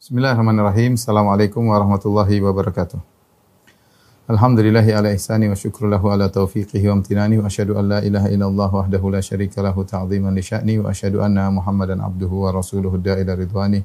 [0.00, 0.96] Bismillahirrahmanirrahim.
[0.96, 2.96] Assalamualaikum warahmatullahi wabarakatuh.
[4.32, 8.32] Alhamdulillahi ala ihsani wa syukru lahu ala taufiqihi wa amtinani wa asyhadu an la ilaha
[8.32, 12.96] illallah wahdahu la syarika lahu ta'ziman li sya'ni wa asyhadu anna Muhammadan abduhu wa rasuluhu
[12.96, 13.84] da'ila ridwani.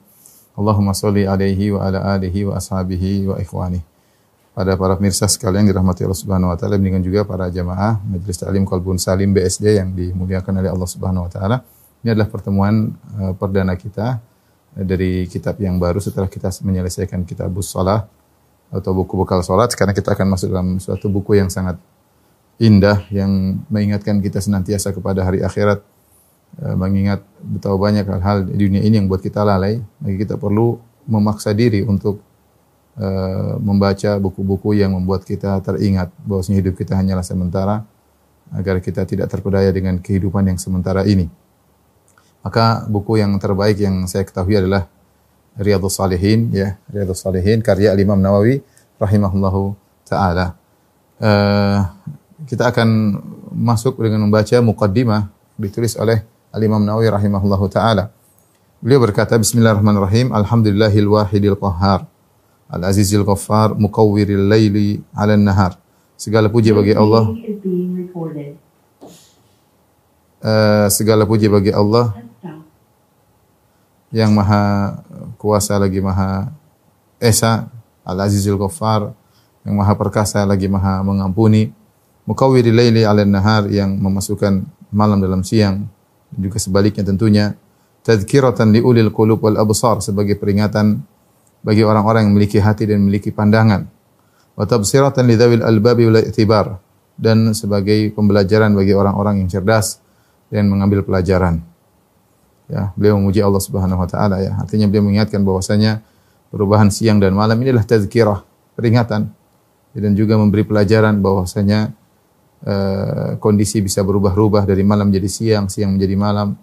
[0.55, 3.84] Allahumma salli alaihi wa ala alihi wa ashabihi wa ikhwani.
[4.55, 8.63] Pada para pemirsa sekalian dirahmati Allah Subhanahu wa taala, demikian juga para jamaah Majelis Taklim
[8.63, 11.59] Qalbun Salim BSD yang dimuliakan oleh Allah Subhanahu wa taala.
[12.07, 14.23] Ini adalah pertemuan uh, perdana kita
[14.76, 18.08] dari kitab yang baru setelah kita menyelesaikan kitab Salah
[18.73, 21.80] atau buku bekal salat karena kita akan masuk dalam suatu buku yang sangat
[22.59, 25.80] indah yang mengingatkan kita senantiasa kepada hari akhirat
[26.59, 30.82] eh, mengingat betapa banyak hal-hal di dunia ini yang buat kita lalai maka kita perlu
[31.05, 32.20] memaksa diri untuk
[32.98, 37.85] uh, membaca buku-buku yang membuat kita teringat bahwa hidup kita hanyalah sementara
[38.54, 41.30] agar kita tidak terpedaya dengan kehidupan yang sementara ini.
[42.45, 44.85] Maka buku yang terbaik yang saya ketahui adalah
[45.58, 48.62] Riyadhus Salihin ya, Riyadhus Salihin karya Imam Nawawi
[49.02, 49.73] rahimahullahu
[50.05, 50.54] taala.
[51.18, 51.90] Uh,
[52.46, 53.18] kita akan
[53.49, 55.26] masuk dengan membaca muqaddimah
[55.57, 56.21] ditulis oleh
[56.54, 58.13] Al-Imam Nawawi rahimahullahu taala.
[58.77, 62.05] Beliau berkata bismillahirrahmanirrahim alhamdulillahil wahidil qahhar
[62.70, 65.81] al-azizil ghaffar mukawwiril laili 'alan nahar.
[66.13, 67.25] Segala puji bagi Allah.
[70.46, 72.25] Uh, segala puji bagi Allah
[74.16, 74.96] yang maha
[75.35, 76.47] kuasa lagi maha
[77.19, 77.68] esa,
[78.08, 79.12] al-azizul ghaffar,
[79.68, 81.68] yang maha perkasa lagi maha mengampuni,
[82.24, 84.63] mukawwiri laili 'alan nahar yang memasukkan
[84.96, 85.84] malam dalam siang.
[86.31, 87.59] Dan juga sebaliknya tentunya.
[88.06, 91.02] Tadhkiratan li ulil qulub wal absar sebagai peringatan
[91.66, 93.84] bagi orang-orang yang memiliki hati dan memiliki pandangan.
[94.56, 96.79] Wa tabsiratan li dzawil albabi wal i'tibar
[97.19, 100.00] dan sebagai pembelajaran bagi orang-orang yang cerdas
[100.47, 101.75] dan mengambil pelajaran.
[102.66, 104.58] Ya, beliau memuji Allah Subhanahu wa taala ya.
[104.58, 106.02] Artinya beliau mengingatkan bahwasanya
[106.50, 108.41] perubahan siang dan malam inilah tazkirah,
[108.74, 109.30] peringatan
[109.96, 111.94] dan juga memberi pelajaran bahwasanya
[112.66, 116.57] uh, kondisi bisa berubah-ubah dari malam menjadi siang, siang menjadi malam,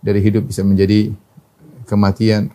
[0.00, 1.12] dari hidup bisa menjadi
[1.84, 2.54] kematian.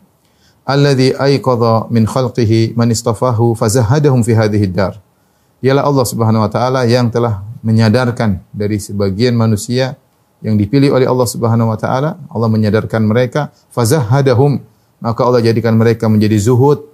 [0.65, 4.97] Alladzi ayqadha min khalqihi man istafahu fazahadahum fi hadhihi dar.
[5.61, 9.97] Ialah Allah Subhanahu wa taala yang telah menyadarkan dari sebagian manusia
[10.45, 14.61] yang dipilih oleh Allah Subhanahu wa taala, Allah menyadarkan mereka, fazahadahum,
[15.01, 16.85] maka Allah jadikan mereka menjadi zuhud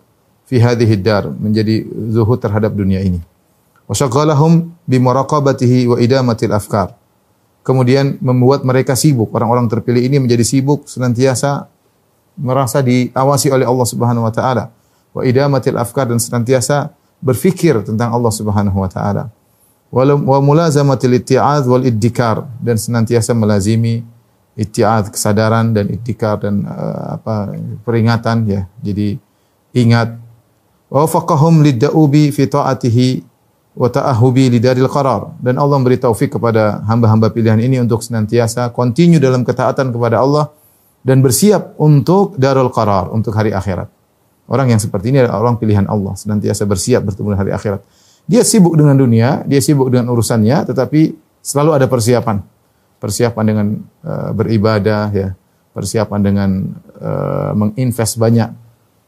[0.48, 1.84] fi hadhihi dar, menjadi
[2.16, 3.20] zuhud terhadap dunia ini.
[3.84, 3.96] Wa
[4.88, 6.96] bi muraqabatihi wa idamatil afkar.
[7.62, 11.68] Kemudian membuat mereka sibuk, orang-orang terpilih ini menjadi sibuk senantiasa
[12.40, 14.72] merasa diawasi oleh Allah Subhanahu wa taala
[15.12, 19.30] wa idamatil afkar dan senantiasa berfikir tentang Allah Subhanahu wa taala
[19.92, 24.00] wa mulazamatil itti'adz wal iddikar dan senantiasa melazimi
[24.56, 27.52] itti'adz kesadaran dan iddikar dan uh, apa
[27.84, 28.62] peringatan ya.
[28.80, 29.20] Jadi
[29.76, 30.16] ingat
[30.88, 33.08] wa faqahum lidda'ubi fi ta'atihi
[33.76, 39.20] wa ta'ahubi lidaril qarar dan Allah memberi taufik kepada hamba-hamba pilihan ini untuk senantiasa continue
[39.20, 40.52] dalam ketaatan kepada Allah
[41.04, 43.90] dan bersiap untuk darul qarar untuk hari akhirat.
[44.52, 47.82] Orang yang seperti ini adalah orang pilihan Allah, senantiasa bersiap bertemu hari akhirat.
[48.30, 52.42] Dia sibuk dengan dunia, dia sibuk dengan urusannya, tetapi selalu ada persiapan.
[53.02, 53.68] Persiapan dengan
[54.06, 55.34] uh, beribadah, ya,
[55.74, 56.50] persiapan dengan
[57.02, 58.54] uh, menginvest banyak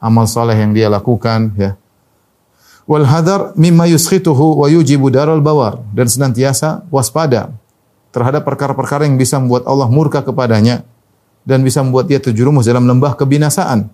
[0.02, 1.78] amal soleh yang dia lakukan, ya.
[2.84, 7.56] Wal hadar mimma yuskhituhu wa yujibu daral bawar dan senantiasa waspada
[8.12, 10.84] terhadap perkara-perkara yang bisa membuat Allah murka kepadanya
[11.48, 13.88] dan bisa membuat dia terjerumus dalam lembah kebinasaan.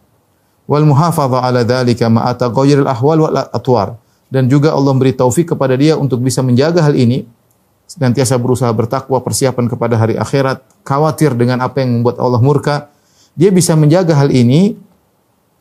[0.65, 5.73] Wal muhafadha ala dzalika ma ataghayyurul ahwal wal atwar dan juga Allah beri taufik kepada
[5.73, 7.25] dia untuk bisa menjaga hal ini.
[7.89, 10.61] Senantiasa berusaha bertakwa persiapan kepada hari akhirat.
[10.85, 12.93] Khawatir dengan apa yang membuat Allah murka.
[13.33, 14.77] Dia bisa menjaga hal ini.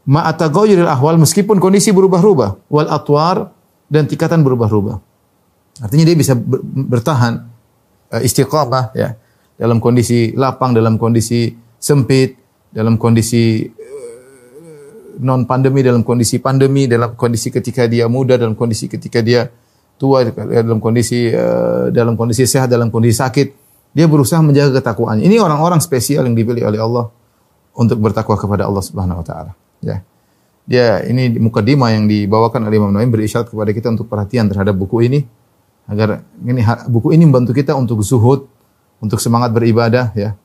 [0.08, 3.52] Ma'ataghayyuril ahwal meskipun kondisi berubah-ubah wal atwar
[3.92, 5.08] dan tingkatan berubah-ubah
[5.82, 6.34] artinya dia bisa
[6.88, 7.46] bertahan
[8.14, 9.14] eh, istiqamah ya.
[9.58, 11.50] Dalam kondisi lapang dalam kondisi
[11.82, 12.38] sempit
[12.70, 13.66] dalam kondisi
[15.18, 19.50] non pandemi dalam kondisi pandemi dalam kondisi ketika dia muda dalam kondisi ketika dia
[19.98, 23.48] tua dalam kondisi uh, dalam kondisi sehat dalam kondisi sakit
[23.92, 25.24] dia berusaha menjaga ketakwaannya.
[25.24, 27.10] Ini orang-orang spesial yang dipilih oleh Allah
[27.74, 29.52] untuk bertakwa kepada Allah Subhanahu wa taala.
[29.82, 30.04] Ya.
[30.68, 35.08] Dia ini mukadimah yang dibawakan oleh Imam Nawawi berisyarat kepada kita untuk perhatian terhadap buku
[35.08, 35.24] ini
[35.88, 36.60] agar ini
[36.92, 38.44] buku ini membantu kita untuk zuhud
[39.00, 40.36] untuk semangat beribadah ya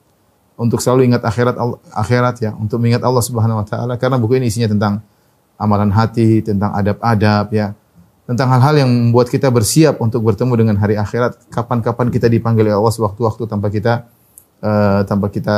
[0.63, 1.59] untuk selalu ingat akhirat
[1.91, 5.03] akhirat ya, untuk mengingat Allah Subhanahu wa taala karena buku ini isinya tentang
[5.59, 7.75] amalan hati, tentang adab-adab ya,
[8.23, 11.51] tentang hal-hal yang membuat kita bersiap untuk bertemu dengan hari akhirat.
[11.51, 14.07] Kapan-kapan kita dipanggil oleh Allah sewaktu-waktu tanpa kita
[14.63, 15.57] uh, tanpa kita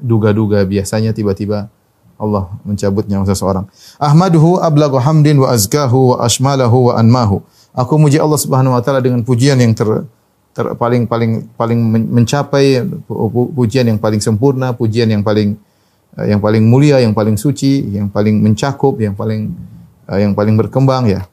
[0.00, 1.68] duga-duga biasanya tiba-tiba
[2.16, 3.68] Allah mencabut nyawa seseorang.
[4.00, 7.44] Ahmaduhu ablagu hamdin wa azkahu wa ashmalahu wa anmahu.
[7.76, 10.08] Aku muji Allah Subhanahu wa taala dengan pujian yang ter,
[10.56, 12.80] ter paling paling paling mencapai
[13.52, 15.52] pujian yang paling sempurna, pujian yang paling
[16.16, 19.52] eh, yang paling mulia, yang paling suci, yang paling mencakup, yang paling
[20.08, 21.28] eh, yang paling berkembang ya.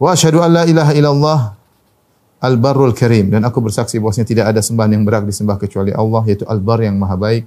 [0.00, 1.40] Wa asyhadu an la ilaha illallah
[2.40, 6.48] al-barrul karim dan aku bersaksi bahwasanya tidak ada sembahan yang berhak disembah kecuali Allah yaitu
[6.48, 7.44] al-bar yang maha baik,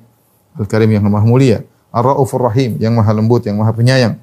[0.61, 1.65] al-karim yang maha mulia.
[1.87, 4.21] Ar-Raufur Rahim, yang maha lembut, yang maha penyayang.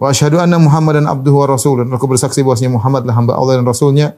[0.00, 1.84] Wa asyhadu anna Muhammadan abduhu wa rasul.
[1.84, 4.16] Dan aku bersaksi bahwasanya Muhammad adalah hamba Allah dan rasulnya.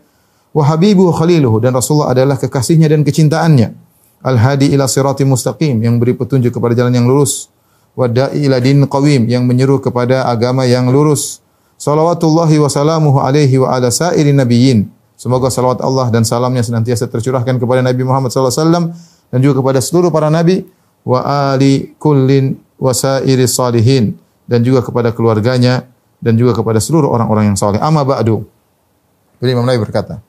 [0.54, 3.74] Wa habibuhu khaliluhu dan Rasulullah adalah kekasihnya dan kecintaannya.
[4.22, 7.50] Al-hadi ila sirati mustaqim yang beri petunjuk kepada jalan yang lurus.
[7.98, 11.42] Wa da'i ila din qawim yang menyeru kepada agama yang lurus.
[11.74, 14.88] Salawatullahi wa salamuhu alaihi wa ala sairi nabiyyin.
[15.18, 18.94] Semoga salawat Allah dan salamnya senantiasa tercurahkan kepada Nabi Muhammad wasallam
[19.30, 20.66] dan juga kepada seluruh para nabi
[21.06, 21.22] wa
[21.52, 25.86] ali kullin wasairi salihin dan juga kepada keluarganya
[26.18, 27.78] dan juga kepada seluruh orang-orang yang saleh.
[27.78, 28.42] Amma ba'du.
[29.38, 30.24] Jadi Imam Nawawi berkata,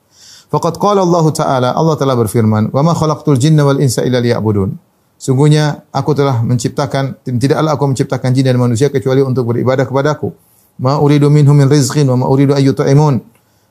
[0.49, 4.77] Faqad qala Allah Ta'ala, Allah telah berfirman, "Wa ma khalaqtul jinna wal insa illa liya'budun."
[5.15, 10.35] Sungguhnya aku telah menciptakan tidaklah aku menciptakan jin dan manusia kecuali untuk beribadah kepadaku.
[10.75, 13.23] Ma uridu minhum min rizqin wa ma uridu ayyut'imun.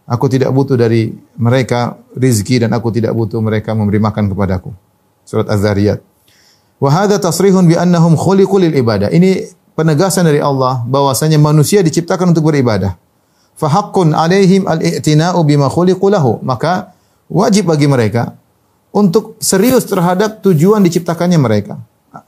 [0.04, 4.72] Aku tidak butuh dari mereka rizki dan aku tidak butuh mereka memberi makan kepadaku.
[5.24, 6.00] Surat Az-Zariyat.
[6.80, 9.08] Wa hadha tasrihun bi annahum khuliqu lil ibadah.
[9.08, 12.96] Ini penegasan dari Allah bahwasanya manusia diciptakan untuk beribadah.
[13.54, 16.42] Fa haqqun alaihim al-i'tina'u bima khuliqu lahu.
[16.42, 16.94] Maka
[17.30, 18.34] wajib bagi mereka
[18.94, 21.78] untuk serius terhadap tujuan diciptakannya mereka.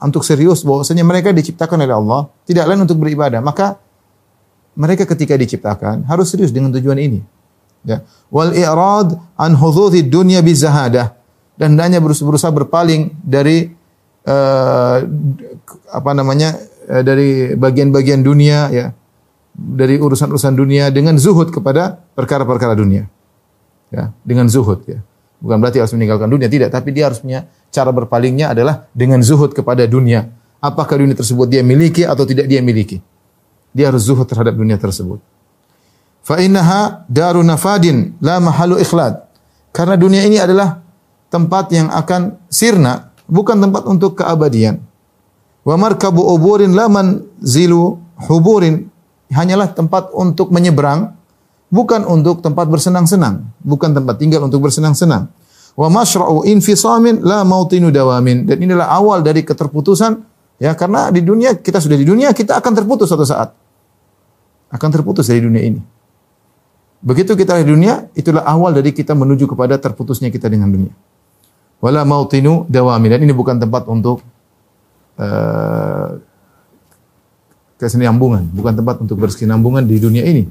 [0.03, 3.39] Untuk serius bahwasanya mereka diciptakan oleh Allah, tidak lain untuk beribadah.
[3.39, 3.79] Maka
[4.77, 7.19] mereka ketika diciptakan harus serius dengan tujuan ini.
[7.87, 8.03] Ya.
[8.27, 11.15] Wal i'rad an hududhi dunya bizahadah
[11.57, 13.71] dan hendaknya berusaha berpaling dari
[14.27, 14.97] uh,
[15.89, 16.59] apa namanya
[16.91, 18.85] uh, dari bagian-bagian dunia ya
[19.57, 23.09] dari urusan-urusan dunia dengan zuhud kepada perkara-perkara dunia.
[23.89, 25.01] Ya dengan zuhud ya.
[25.41, 26.69] Bukan berarti harus meninggalkan dunia tidak.
[26.69, 30.29] Tapi dia harus punya cara berpalingnya adalah dengan zuhud kepada dunia.
[30.61, 33.01] Apakah dunia tersebut dia miliki atau tidak dia miliki?
[33.73, 35.21] Dia harus zuhud terhadap dunia tersebut.
[36.25, 39.29] Fa innaha daru nafadin la mahalu ikhlad.
[39.69, 40.81] Karena dunia ini adalah
[41.29, 44.81] tempat yang akan sirna bukan tempat untuk keabadian.
[45.61, 48.89] Wa markabu uburin laman zilu huburin
[49.31, 51.15] hanyalah tempat untuk menyeberang
[51.67, 55.27] bukan untuk tempat bersenang-senang, bukan tempat tinggal untuk bersenang-senang.
[55.77, 60.17] Wa masyra'u infisamin la mautinu dawamin dan inilah awal dari keterputusan
[60.57, 63.53] ya karena di dunia kita sudah di dunia kita akan terputus suatu saat.
[64.67, 65.79] Akan terputus dari dunia ini.
[66.97, 70.91] Begitu kita di dunia, itulah awal dari kita menuju kepada terputusnya kita dengan dunia
[71.77, 74.25] wala mautinu dawami dan ini bukan tempat untuk
[75.21, 76.17] uh,
[77.77, 80.49] kesinambungan, bukan tempat untuk berkesinambungan di dunia ini.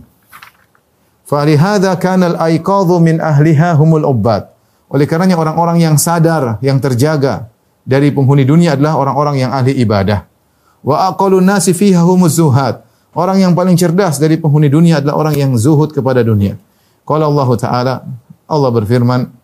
[1.26, 4.46] Falihada kanal aiqadhu min ahliha humul ubbad.
[4.86, 7.50] Oleh karenanya orang-orang yang sadar, yang terjaga
[7.82, 10.22] dari penghuni dunia adalah orang-orang yang ahli ibadah.
[10.86, 12.86] Wa aqalun nasi fiha humuz zuhad.
[13.10, 16.54] Orang yang paling cerdas dari penghuni dunia adalah orang yang zuhud kepada dunia.
[17.02, 17.94] Qala Allah Ta'ala,
[18.46, 19.34] Allah berfirman,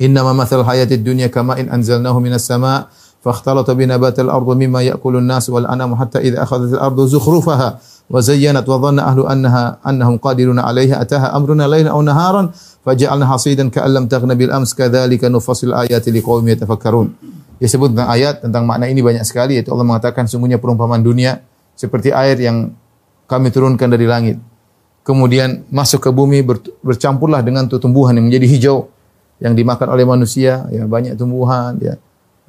[0.00, 2.88] Innama mathal hayatid dunya kama in anzalnahu minas sama'
[3.25, 7.69] فاختلط بنبات الأرض مما يأكل الناس والأنام حتى إذا أخذت الأرض زخرفها
[8.09, 12.51] وزينت وظن أهل أنها أنهم قادرون عليها أتاها أمرنا ليلا أو نهارا
[12.85, 17.07] فجعلنا حصيدا كأن لم تغن بالأمس كذلك نفصل الآيات لقوم يتفكرون
[17.55, 21.39] disebut tentang ayat tentang makna ini banyak sekali yaitu Allah mengatakan sungguhnya perumpamaan dunia
[21.71, 22.75] seperti air yang
[23.31, 24.37] kami turunkan dari langit
[25.07, 26.43] kemudian masuk ke bumi
[26.83, 28.91] bercampurlah dengan tumbuhan yang menjadi hijau
[29.39, 31.99] yang dimakan oleh manusia, ya banyak tumbuhan, ya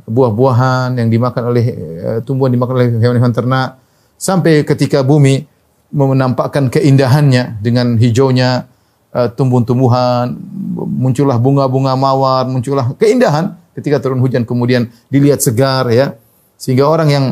[0.07, 1.65] buah-buahan yang dimakan oleh
[2.01, 3.81] uh, tumbuhan dimakan oleh hewan-hewan ternak
[4.17, 5.49] sampai ketika bumi
[5.91, 8.65] menampakkan keindahannya dengan hijaunya
[9.11, 10.33] uh, tumbuh-tumbuhan,
[10.87, 16.15] muncullah bunga-bunga mawar, muncullah keindahan ketika turun hujan kemudian dilihat segar ya.
[16.55, 17.25] Sehingga orang yang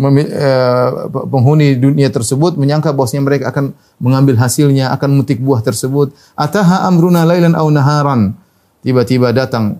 [0.00, 0.88] uh,
[1.28, 6.10] penghuni dunia tersebut menyangka bahwasanya mereka akan mengambil hasilnya, akan memetik buah tersebut.
[6.34, 8.34] Ataha amruna lailan aw naharan
[8.80, 9.78] tiba-tiba datang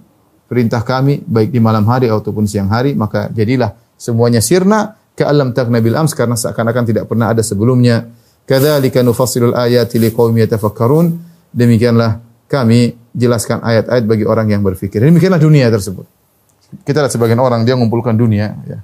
[0.50, 5.54] perintah kami baik di malam hari ataupun siang hari maka jadilah semuanya sirna ke alam
[5.54, 8.11] taknabil ams karena seakan-akan tidak pernah ada sebelumnya.
[8.42, 11.14] Kadzalika nufassilul ayati liqaumin yatafakkarun.
[11.54, 12.19] Demikianlah
[12.50, 14.99] kami jelaskan ayat-ayat bagi orang yang berfikir.
[14.99, 16.02] Demikianlah dunia tersebut.
[16.83, 18.78] Kita lihat sebagian orang dia mengumpulkan dunia ya.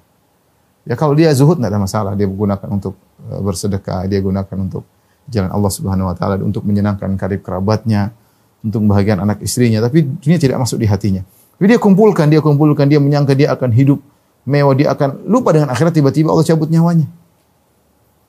[0.86, 2.12] Ya kalau dia zuhud tidak ada masalah.
[2.14, 2.94] Dia gunakan untuk
[3.26, 4.86] eh, bersedekah dia gunakan untuk
[5.26, 8.14] jalan Allah Subhanahu wa taala untuk menyenangkan karib kerabatnya
[8.62, 11.22] untuk membahagiakan anak istrinya, tapi dunia tidak masuk di hatinya.
[11.56, 13.98] Tapi dia kumpulkan, dia kumpulkan, dia menyangka dia akan hidup
[14.44, 17.08] mewah, dia akan lupa dengan akhirat, tiba-tiba Allah cabut nyawanya.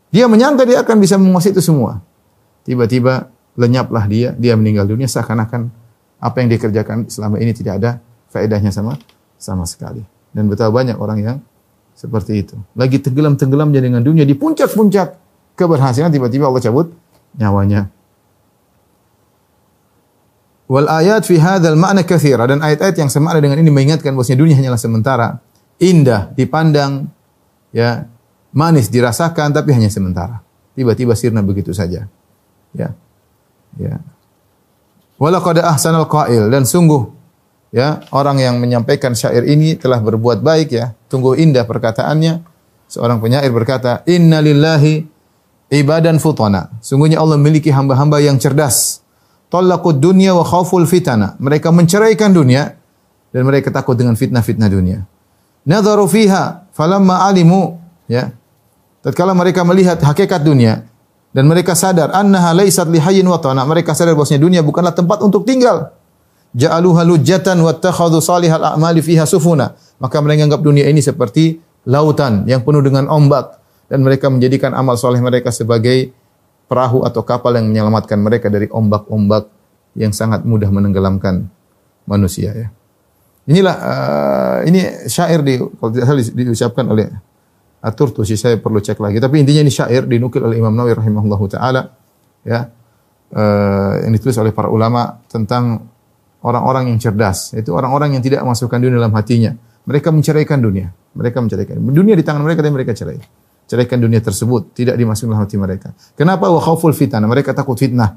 [0.09, 1.99] Dia menyangka dia akan bisa menguasai itu semua.
[2.63, 3.27] Tiba-tiba
[3.59, 5.67] lenyaplah dia, dia meninggal dunia seakan-akan
[6.17, 7.91] apa yang dikerjakan selama ini tidak ada
[8.31, 8.95] faedahnya sama
[9.35, 10.01] sama sekali.
[10.31, 11.37] Dan betapa banyak orang yang
[11.97, 12.55] seperti itu.
[12.77, 15.19] Lagi tenggelam-tenggelamnya dengan dunia di puncak-puncak
[15.57, 16.93] keberhasilan tiba-tiba Allah cabut
[17.35, 17.89] nyawanya.
[20.67, 24.55] Wal ayat fi hadzal ma'na katsira dan ayat-ayat yang semakna dengan ini mengingatkan bahwasanya dunia
[24.59, 25.27] hanyalah sementara,
[25.79, 27.07] indah dipandang,
[27.71, 28.03] ya,
[28.51, 30.43] manis dirasakan tapi hanya sementara.
[30.75, 32.11] Tiba-tiba sirna begitu saja.
[32.75, 32.89] Ya.
[33.79, 34.03] Ya.
[35.17, 37.09] Walaqad ahsanal qail dan sungguh
[37.73, 40.93] ya orang yang menyampaikan syair ini telah berbuat baik ya.
[41.07, 42.43] Tunggu indah perkataannya.
[42.87, 45.03] Seorang penyair berkata, "Inna lillahi
[45.71, 49.06] ibadan futana." Sungguhnya Allah memiliki hamba-hamba yang cerdas
[49.47, 51.39] Talaqud dunya wa khawful fitana.
[51.39, 52.75] Mereka menceraikan dunia
[53.31, 55.07] dan mereka takut dengan fitnah-fitnah dunia.
[55.63, 57.79] Nadharu fiha falamma alimu
[58.11, 58.31] ya.
[59.03, 60.83] Tatkala mereka melihat hakikat dunia
[61.31, 63.63] dan mereka sadar annaha laysat lihayyin wa tana.
[63.63, 65.95] Mereka sadar bahwasanya dunia bukanlah tempat untuk tinggal.
[66.55, 69.75] Ja'aluha lujjatan wattakhadhu salihal a'mali fiha sufuna.
[69.99, 74.99] Maka mereka anggap dunia ini seperti lautan yang penuh dengan ombak dan mereka menjadikan amal
[74.99, 76.11] soleh mereka sebagai
[76.67, 79.47] perahu atau kapal yang menyelamatkan mereka dari ombak-ombak
[79.95, 81.47] yang sangat mudah menenggelamkan
[82.05, 82.67] manusia ya.
[83.47, 87.07] Inilah uh, ini syair di kalau tidak salah diucapkan oleh
[87.79, 91.95] At-Turtusi saya perlu cek lagi tapi intinya ini syair dinukil oleh Imam Nawawi rahimahullahu taala
[92.43, 92.67] ya.
[93.27, 95.83] Uh, yang ditulis oleh para ulama tentang
[96.47, 99.51] orang-orang yang cerdas, itu orang-orang yang tidak masukkan dunia dalam hatinya.
[99.83, 100.95] Mereka menceraikan dunia.
[101.11, 101.75] Mereka menceraikan.
[101.75, 103.19] Dunia di tangan mereka dan mereka cerai
[103.67, 105.91] ceraikan dunia tersebut, tidak dimasukkan dalam hati mereka.
[106.15, 106.47] Kenapa?
[106.47, 107.19] Wa khauful fitnah.
[107.27, 108.15] Mereka takut fitnah.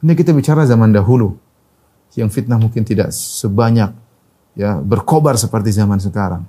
[0.00, 1.36] Ini kita bicara zaman dahulu.
[2.16, 3.92] Yang fitnah mungkin tidak sebanyak
[4.56, 6.42] ya berkobar seperti zaman sekarang.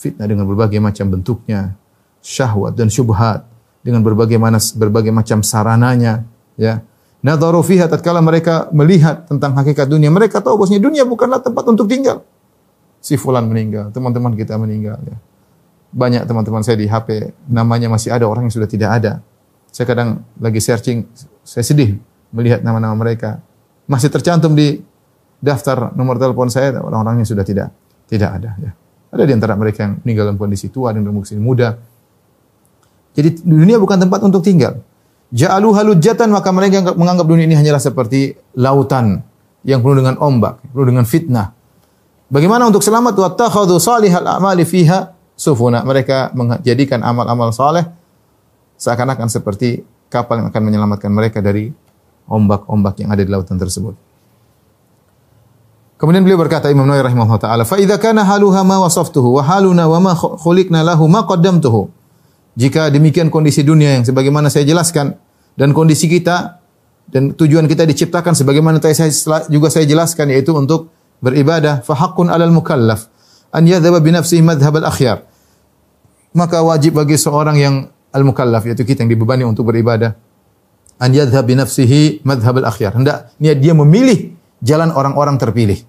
[0.00, 1.76] Fitnah dengan berbagai macam bentuknya,
[2.24, 3.44] syahwat dan syubhat
[3.84, 6.24] dengan berbagai mana berbagai macam sarananya,
[6.58, 6.82] ya.
[7.18, 11.90] Nadharu fiha tatkala mereka melihat tentang hakikat dunia, mereka tahu bahwasanya dunia bukanlah tempat untuk
[11.90, 12.22] tinggal.
[13.02, 15.18] Si fulan meninggal, teman-teman kita meninggal ya
[15.88, 19.12] banyak teman-teman saya di HP namanya masih ada orang yang sudah tidak ada.
[19.72, 21.08] Saya kadang lagi searching,
[21.44, 21.96] saya sedih
[22.32, 23.40] melihat nama-nama mereka
[23.88, 24.84] masih tercantum di
[25.40, 27.72] daftar nomor telepon saya orang-orangnya sudah tidak
[28.04, 28.72] tidak ada ya.
[29.08, 31.72] Ada di antara mereka yang meninggal dalam kondisi tua dan dalam kondisi muda.
[33.16, 34.84] Jadi dunia bukan tempat untuk tinggal.
[35.32, 39.24] Ja'alu halujatan maka mereka menganggap dunia ini hanyalah seperti lautan
[39.64, 41.56] yang penuh dengan ombak, penuh dengan fitnah.
[42.28, 43.16] Bagaimana untuk selamat?
[43.16, 45.86] Wa takhadhu salihal a'mali fiha sufuna.
[45.86, 47.86] Mereka menjadikan amal-amal saleh
[48.74, 51.70] seakan-akan seperti kapal yang akan menyelamatkan mereka dari
[52.26, 53.94] ombak-ombak yang ada di lautan tersebut.
[55.98, 59.90] Kemudian beliau berkata Imam Nawawi rahimahullah taala, "Fa idza kana haluha ma wasaftuhu wa haluna
[59.90, 61.90] wa ma khuliqna lahu ma qaddamtuhu."
[62.54, 65.18] Jika demikian kondisi dunia yang sebagaimana saya jelaskan
[65.58, 66.62] dan kondisi kita
[67.10, 69.10] dan tujuan kita diciptakan sebagaimana tadi saya
[69.50, 73.10] juga saya jelaskan yaitu untuk beribadah, fa haqqun 'alal mukallaf
[73.52, 75.24] an yadhhaba bi nafsihi madhhab al-akhyar.
[76.36, 77.74] Maka wajib bagi seorang yang
[78.12, 80.16] al-mukallaf yaitu kita yang dibebani untuk beribadah
[81.00, 82.94] an yadhhab bi nafsihi madhhab al-akhyar.
[82.94, 85.80] Hendak dia memilih jalan orang-orang terpilih.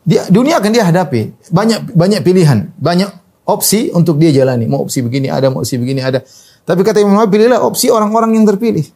[0.00, 3.10] Dia, dunia akan dia hadapi banyak banyak pilihan, banyak
[3.44, 4.64] opsi untuk dia jalani.
[4.64, 6.24] Mau opsi begini ada, mau opsi begini ada.
[6.64, 8.86] Tapi kata Imam Nawawi pilihlah opsi orang-orang yang terpilih,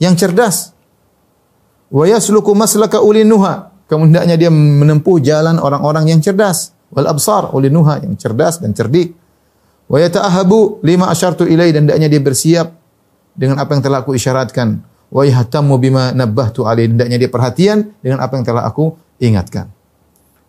[0.00, 0.72] yang cerdas.
[1.92, 3.70] Wa yasluku maslaka ulin nuha.
[3.84, 9.16] Kemudian dia menempuh jalan orang-orang yang cerdas wal absar oleh Nuha yang cerdas dan cerdik.
[9.88, 12.72] Wa yata'ahabu lima asyartu ilai dan hendaknya dia bersiap
[13.32, 14.80] dengan apa yang telah aku isyaratkan.
[15.12, 19.68] Wa yahtamu bima nabbahtu alaihi hendaknya dia perhatian dengan apa yang telah aku ingatkan.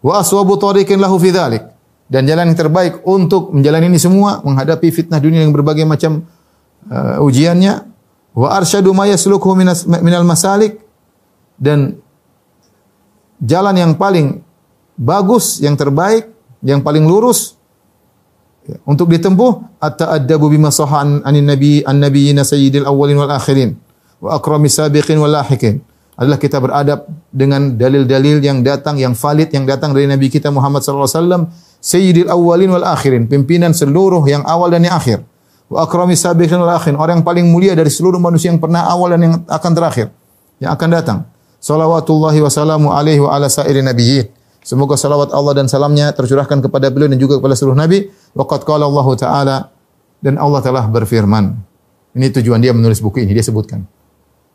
[0.04, 1.64] Wa aswabu tariqin lahu fi dhalik.
[2.08, 6.28] Dan jalan yang terbaik untuk menjalani ini semua menghadapi fitnah dunia yang berbagai macam
[6.92, 7.90] uh, ujiannya
[8.34, 9.50] wa arsyadu ma yasluku
[9.88, 10.84] minal masalik
[11.56, 11.98] dan
[13.40, 14.42] jalan yang paling
[15.00, 16.33] bagus yang terbaik
[16.64, 17.60] yang paling lurus.
[18.64, 23.76] Ya, untuk ditempuh at-ta'addabu bima sahha anin nabi an nabiyina sayyidil awwalin wal akhirin
[24.24, 25.84] wa akrami sabiqin wal lahiqin.
[26.16, 30.86] Adalah kita beradab dengan dalil-dalil yang datang yang valid yang datang dari nabi kita Muhammad
[30.86, 31.44] sallallahu alaihi wasallam
[31.84, 35.20] sayyidil awwalin wal akhirin pimpinan seluruh yang awal dan yang akhir.
[35.68, 39.12] Wa akrami sabiqin wal akhirin orang yang paling mulia dari seluruh manusia yang pernah awal
[39.12, 40.08] dan yang akan terakhir
[40.64, 41.20] yang akan datang.
[41.60, 47.12] Salawatullahi wassalamu alaihi wa ala sairi nabiyyin Semoga salawat Allah dan salamnya tercurahkan kepada beliau
[47.12, 48.08] dan juga kepada seluruh nabi.
[48.32, 49.58] Waqad qala Allah Ta'ala
[50.24, 51.52] dan Allah telah berfirman.
[52.16, 53.84] Ini tujuan dia menulis buku ini, dia sebutkan.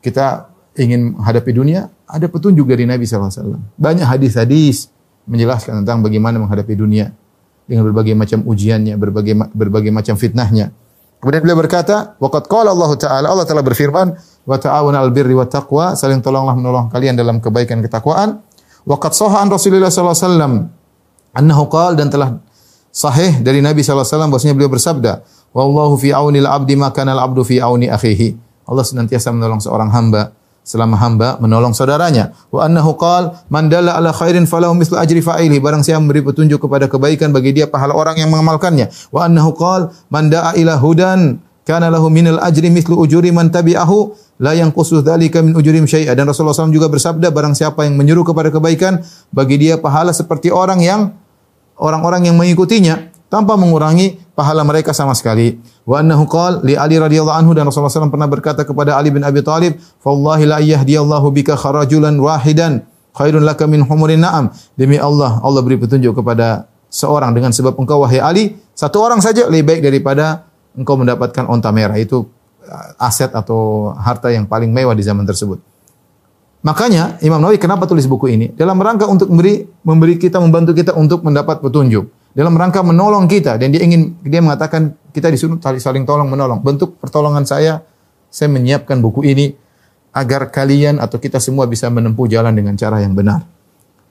[0.00, 0.48] Kita
[0.80, 3.60] ingin menghadapi dunia, ada petunjuk dari Nabi SAW.
[3.76, 4.88] Banyak hadis-hadis
[5.28, 7.12] menjelaskan tentang bagaimana menghadapi dunia
[7.68, 10.72] dengan berbagai macam ujiannya, berbagai berbagai macam fitnahnya.
[11.18, 14.14] Kemudian beliau berkata, "Waqad qala Allah Ta'ala, Allah telah berfirman,
[14.46, 18.40] wa ta'awun 'alal birri wat taqwa, saling tolonglah menolong kalian dalam kebaikan ketakwaan."
[18.84, 20.52] Waqad sahha an Rasulullah sallallahu alaihi wasallam
[21.34, 22.38] annahu qala dan telah
[22.92, 25.12] sahih dari Nabi sallallahu alaihi wasallam bahwasanya beliau bersabda,
[25.54, 28.36] "Wallahu fi aunil 'abdi ma kana al-'abdu fi auni akhihi."
[28.68, 30.36] Allah senantiasa menolong seorang hamba
[30.68, 32.36] selama hamba menolong saudaranya.
[32.52, 35.56] Wa annahu qal man dalla ala khairin falahu mislu ajri fa'ili.
[35.64, 38.92] Barang siapa memberi petunjuk kepada kebaikan bagi dia pahala orang yang mengamalkannya.
[39.08, 44.16] Wa annahu qal man da'a ila hudan kana lahu minal ajri mislu ujuri man tabi'ahu
[44.40, 46.16] la yanqusu dzalika min ujurim syai'a.
[46.16, 50.48] Dan Rasulullah SAW juga bersabda barang siapa yang menyuruh kepada kebaikan bagi dia pahala seperti
[50.48, 51.12] orang yang
[51.76, 55.60] orang-orang yang mengikutinya tanpa mengurangi pahala mereka sama sekali.
[55.84, 59.20] Wa annahu qala li Ali radhiyallahu anhu dan Rasulullah SAW pernah berkata kepada Ali bin
[59.20, 65.36] Abi Thalib, "Wallahi la yahdiyallahu bika kharajulan wahidan khairun laka min humurin na'am." Demi Allah,
[65.44, 69.80] Allah beri petunjuk kepada seorang dengan sebab engkau wahai Ali, satu orang saja lebih baik
[69.84, 71.96] daripada engkau mendapatkan onta merah.
[71.96, 72.28] Itu
[72.64, 75.60] uh, aset atau harta yang paling mewah di zaman tersebut.
[76.58, 78.50] Makanya Imam Nawawi kenapa tulis buku ini?
[78.50, 83.56] Dalam rangka untuk memberi memberi kita membantu kita untuk mendapat petunjuk dalam rangka menolong kita
[83.56, 86.58] dan dia ingin dia mengatakan kita disuruh saling tolong menolong.
[86.58, 87.86] Bentuk pertolongan saya
[88.26, 89.54] saya menyiapkan buku ini
[90.10, 93.46] agar kalian atau kita semua bisa menempuh jalan dengan cara yang benar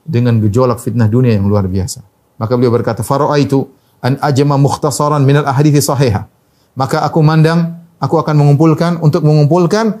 [0.08, 2.00] dengan gejolak fitnah dunia yang luar biasa.
[2.40, 3.04] Maka beliau berkata,
[3.36, 3.68] itu
[4.00, 6.37] an ajma mukhtasaran minal ahadithi sahihah."
[6.78, 9.98] Maka aku mandang, aku akan mengumpulkan untuk mengumpulkan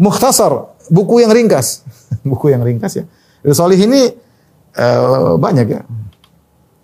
[0.00, 1.84] mukhtasar, buku yang ringkas.
[2.28, 3.04] buku yang ringkas ya.
[3.52, 4.08] Salih ini
[4.80, 5.84] uh, banyak ya.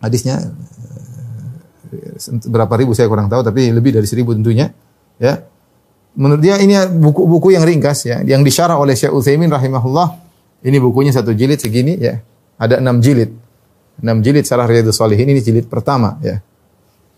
[0.04, 0.36] Hadisnya
[2.46, 4.70] berapa ribu saya kurang tahu tapi lebih dari seribu tentunya
[5.16, 5.42] ya
[6.14, 10.20] menurut dia ini buku-buku yang ringkas ya yang disyarah oleh Syekh Utsaimin rahimahullah
[10.66, 12.22] ini bukunya satu jilid segini ya
[12.60, 13.34] ada enam jilid
[14.04, 16.38] enam jilid Syarah Riyadhus Shalihin ini jilid pertama ya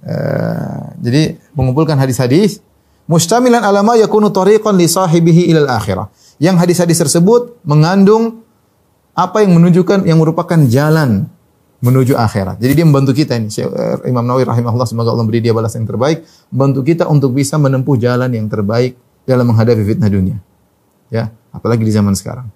[0.06, 2.62] uh, jadi mengumpulkan hadis-hadis
[3.10, 6.10] mustamilan alama yakunu tariqan li sahibihi ilal akhirah
[6.42, 8.42] yang hadis-hadis tersebut mengandung
[9.12, 11.28] apa yang menunjukkan yang merupakan jalan
[11.82, 12.62] menuju akhirat.
[12.62, 13.50] Jadi dia membantu kita ini.
[13.50, 16.22] Eh, Imam Nawawi rahimahullah semoga Allah beri dia balas yang terbaik,
[16.54, 18.94] membantu kita untuk bisa menempuh jalan yang terbaik
[19.26, 20.38] dalam menghadapi fitnah dunia.
[21.10, 22.48] Ya, apalagi di zaman sekarang.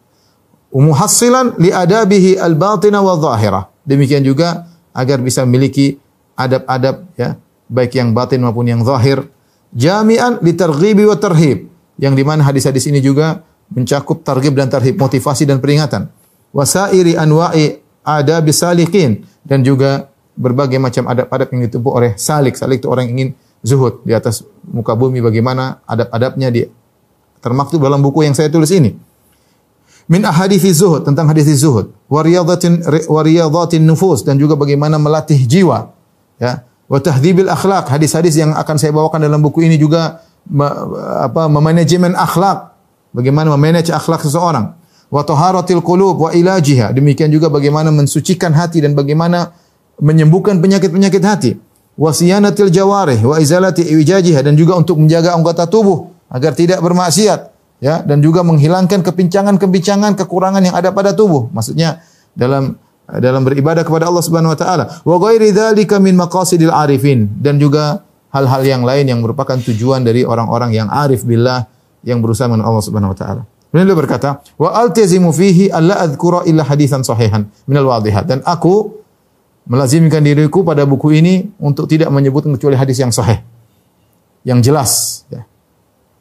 [0.70, 3.66] Umuhassilan li adabihi al-batina wa zahirah.
[3.82, 5.98] Demikian juga agar bisa memiliki
[6.36, 9.24] adab-adab ya, baik yang batin maupun yang zahir.
[9.72, 11.68] Jami'an li targhibi wa tarhib.
[11.96, 13.40] Yang di mana hadis-hadis ini juga
[13.72, 16.12] mencakup targhib dan tarhib, motivasi dan peringatan.
[16.52, 22.54] Wasairi anwa'i ada bisalikin dan juga berbagai macam adab-adab yang ditempuh oleh salik.
[22.54, 23.30] Salik itu orang yang ingin
[23.64, 26.62] zuhud di atas muka bumi bagaimana adab-adabnya di
[27.40, 28.94] termaktub dalam buku yang saya tulis ini.
[30.06, 35.95] Min ahadithi zuhud tentang hadis zuhud, wariyadatin wariyadatin nufus dan juga bagaimana melatih jiwa.
[36.36, 40.20] Ya, wa tahdhibil akhlak, hadis-hadis yang akan saya bawakan dalam buku ini juga
[41.20, 42.76] apa memanajemen akhlak,
[43.16, 44.76] bagaimana memanage akhlak seseorang.
[45.06, 46.90] Wa taharatil qulub wa ilajiha.
[46.90, 49.54] Demikian juga bagaimana mensucikan hati dan bagaimana
[50.02, 51.50] menyembuhkan penyakit-penyakit hati.
[51.96, 57.40] Wa siyanatil jawarih wa izalati iwajiha dan juga untuk menjaga anggota tubuh agar tidak bermaksiat.
[57.80, 58.02] Ya.
[58.02, 61.48] Dan juga menghilangkan kepincangan-kepincangan kekurangan yang ada pada tubuh.
[61.54, 62.02] Maksudnya
[62.34, 64.84] dalam dalam beribadah kepada Allah Subhanahu wa taala.
[65.06, 68.02] Wa ghairi dzalika min maqasidil arifin dan juga
[68.34, 71.70] hal-hal yang lain yang merupakan tujuan dari orang-orang yang arif billah
[72.02, 73.42] yang berusaha dengan Allah Subhanahu wa taala.
[73.70, 79.02] Beliau berkata, "Wa altazimu fihi alla adhkura illa hadisan sahihan minal wadihat." Dan aku
[79.66, 83.42] melazimkan diriku pada buku ini untuk tidak menyebutkan kecuali hadis yang sahih.
[84.46, 84.90] Yang jelas,
[85.26, 85.42] ya.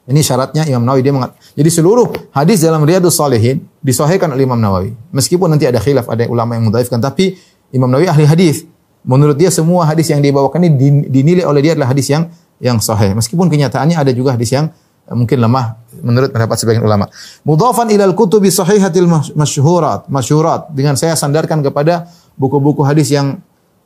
[0.06, 1.42] Ini syaratnya Imam Nawawi dia mengatakan.
[1.58, 4.94] Jadi seluruh hadis dalam Riyadhus Shalihin disahihkan oleh Imam Nawawi.
[5.10, 7.42] Meskipun nanti ada khilaf, ada ulama yang mudhaifkan, tapi
[7.74, 8.70] Imam Nawawi ahli hadis.
[9.02, 12.30] Menurut dia semua hadis yang dibawakan ini dinilai oleh dia adalah hadis yang
[12.62, 13.18] yang sahih.
[13.18, 14.70] Meskipun kenyataannya ada juga hadis yang
[15.14, 17.06] mungkin lemah menurut pendapat sebagian ulama.
[17.46, 19.06] Mudhafan ilal kutubi sahihatil
[19.38, 23.42] masyhurat, masyhurat dengan saya sandarkan kepada buku-buku hadis yang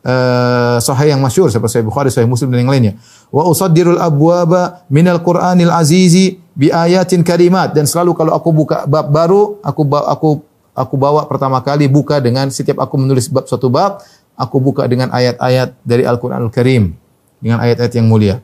[0.05, 2.93] uh, sahih yang masyhur seperti Sahih Bukhari, Sahih Muslim dan yang lainnya.
[3.29, 9.07] Wa usaddirul abwaba minal Qur'anil azizi bi ayatin karimat dan selalu kalau aku buka bab
[9.11, 10.29] baru, aku aku
[10.75, 14.03] aku bawa pertama kali buka dengan setiap aku menulis bab suatu bab,
[14.39, 16.95] aku buka dengan ayat-ayat dari Al-Qur'anul Karim
[17.39, 18.43] dengan ayat-ayat yang mulia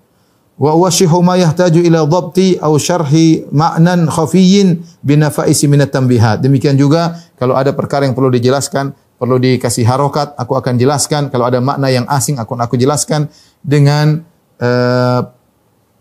[0.56, 6.40] wa washihu ma yahtaju ila dhabti aw syarhi ma'nan khafiyyin binafaisi minat tanbihat.
[6.40, 11.32] Demikian juga kalau ada perkara yang perlu dijelaskan, perlu dikasih harokat, aku akan jelaskan.
[11.32, 13.32] Kalau ada makna yang asing, aku aku jelaskan
[13.64, 14.24] dengan
[14.60, 15.22] uh,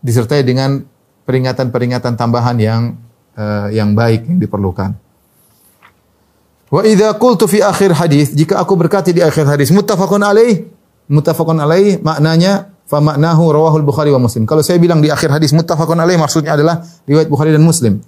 [0.05, 0.85] disertai dengan
[1.25, 2.83] peringatan-peringatan tambahan yang
[3.39, 4.93] uh, yang baik yang diperlukan.
[6.69, 10.67] Wa idza qultu fi akhir hadis, jika aku berkata di akhir hadis muttafaqun alaih,
[11.07, 14.45] muttafaqun alaih maknanya fa maknahu rawahul Bukhari wa Muslim.
[14.45, 18.03] Kalau saya bilang di akhir hadis muttafaqun alaih maksudnya adalah riwayat Bukhari dan Muslim.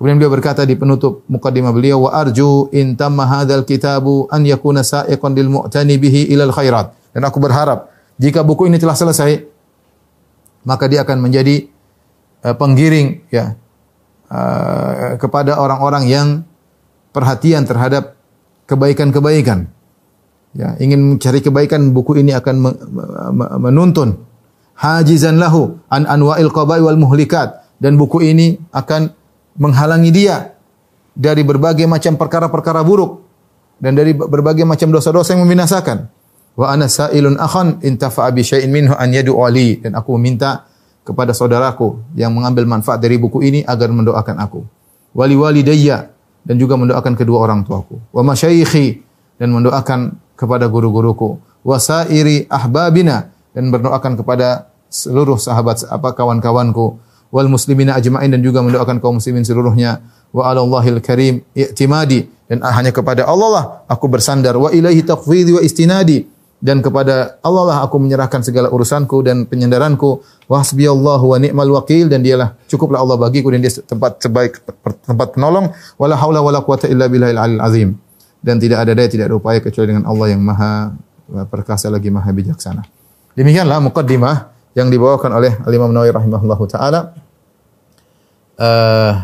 [0.00, 4.80] Kemudian beliau berkata di penutup mukaddimah beliau wa arju in tamma hadzal kitabu an yakuna
[4.80, 6.96] sa'iqan lil mu'tani bihi ilal khairat.
[7.12, 9.44] Dan aku berharap jika buku ini telah selesai
[10.64, 11.68] maka dia akan menjadi
[12.48, 13.60] uh, penggiring ya
[14.32, 16.28] uh, kepada orang-orang yang
[17.12, 18.16] perhatian terhadap
[18.64, 19.68] kebaikan-kebaikan.
[20.56, 22.56] Ya, ingin mencari kebaikan buku ini akan
[23.60, 24.24] menuntun
[24.80, 29.19] hajizan lahu an anwa'il qaba'i wal muhlikat dan buku ini akan
[29.60, 30.56] menghalangi dia
[31.12, 33.20] dari berbagai macam perkara-perkara buruk
[33.76, 36.08] dan dari berbagai macam dosa-dosa yang membinasakan.
[36.56, 40.66] Wa ana sa'ilun akhan intafa'a bi syai'in minhu an yad'u ali dan aku meminta
[41.04, 44.60] kepada saudaraku yang mengambil manfaat dari buku ini agar mendoakan aku.
[45.12, 46.08] Wali walidayya
[46.44, 48.00] dan juga mendoakan kedua orang tuaku.
[48.12, 49.00] Wa masyayikhi
[49.40, 51.40] dan mendoakan kepada guru-guruku.
[51.60, 56.98] Wa sairi ahbabina dan berdoakan kepada seluruh sahabat apa kawan-kawanku
[57.30, 60.02] wal muslimina ajma'in dan juga mendoakan kaum muslimin seluruhnya.
[60.30, 62.26] Wa alallahil karim i'timadi.
[62.50, 64.58] Dan hanya kepada Allah lah aku bersandar.
[64.58, 66.26] Wa ilaihi taqfidhi wa istinadi.
[66.60, 70.22] Dan kepada Allah lah aku menyerahkan segala urusanku dan penyandaranku.
[70.50, 72.10] Wa hasbiyallahu wa ni'mal wakil.
[72.10, 74.60] Dan dialah cukuplah Allah bagiku dan dia tempat sebaik
[75.06, 75.70] tempat penolong.
[75.98, 77.88] Wala haula wala quwata illa billahil alil azim.
[78.42, 80.94] Dan tidak ada daya tidak ada upaya kecuali dengan Allah yang maha
[81.46, 82.82] perkasa lagi maha bijaksana.
[83.38, 87.14] Demikianlah mukaddimah yang dibawakan oleh Al-Imam Nawawi rahimahullahu taala.
[88.60, 89.16] Uh,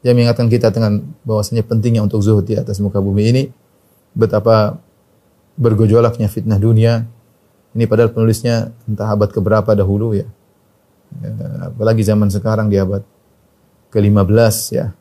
[0.00, 3.42] yang mengingatkan kita dengan bahwasanya pentingnya untuk zuhud di atas muka bumi ini.
[4.16, 4.78] Betapa
[5.58, 7.04] bergejolaknya fitnah dunia.
[7.76, 10.24] Ini padahal penulisnya entah abad keberapa dahulu ya.
[11.20, 11.30] ya
[11.68, 13.04] apalagi zaman sekarang di abad
[13.92, 14.94] ke-15 ya.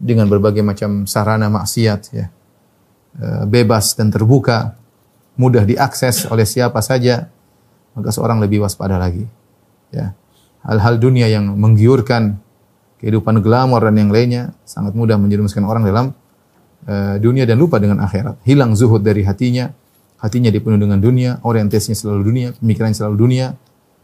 [0.00, 2.28] Dengan berbagai macam sarana maksiat ya.
[3.18, 4.76] Eh, bebas dan terbuka.
[5.40, 7.32] Mudah diakses oleh siapa saja
[8.00, 9.28] maka seorang lebih waspada lagi.
[9.92, 10.16] Ya.
[10.64, 12.40] Hal-hal dunia yang menggiurkan
[13.00, 16.12] kehidupan glamor dan yang lainnya sangat mudah menjerumuskan orang dalam
[16.84, 18.44] uh, dunia dan lupa dengan akhirat.
[18.44, 19.72] Hilang zuhud dari hatinya,
[20.20, 23.46] hatinya dipenuhi dengan dunia, orientasinya selalu dunia, pemikirannya selalu dunia.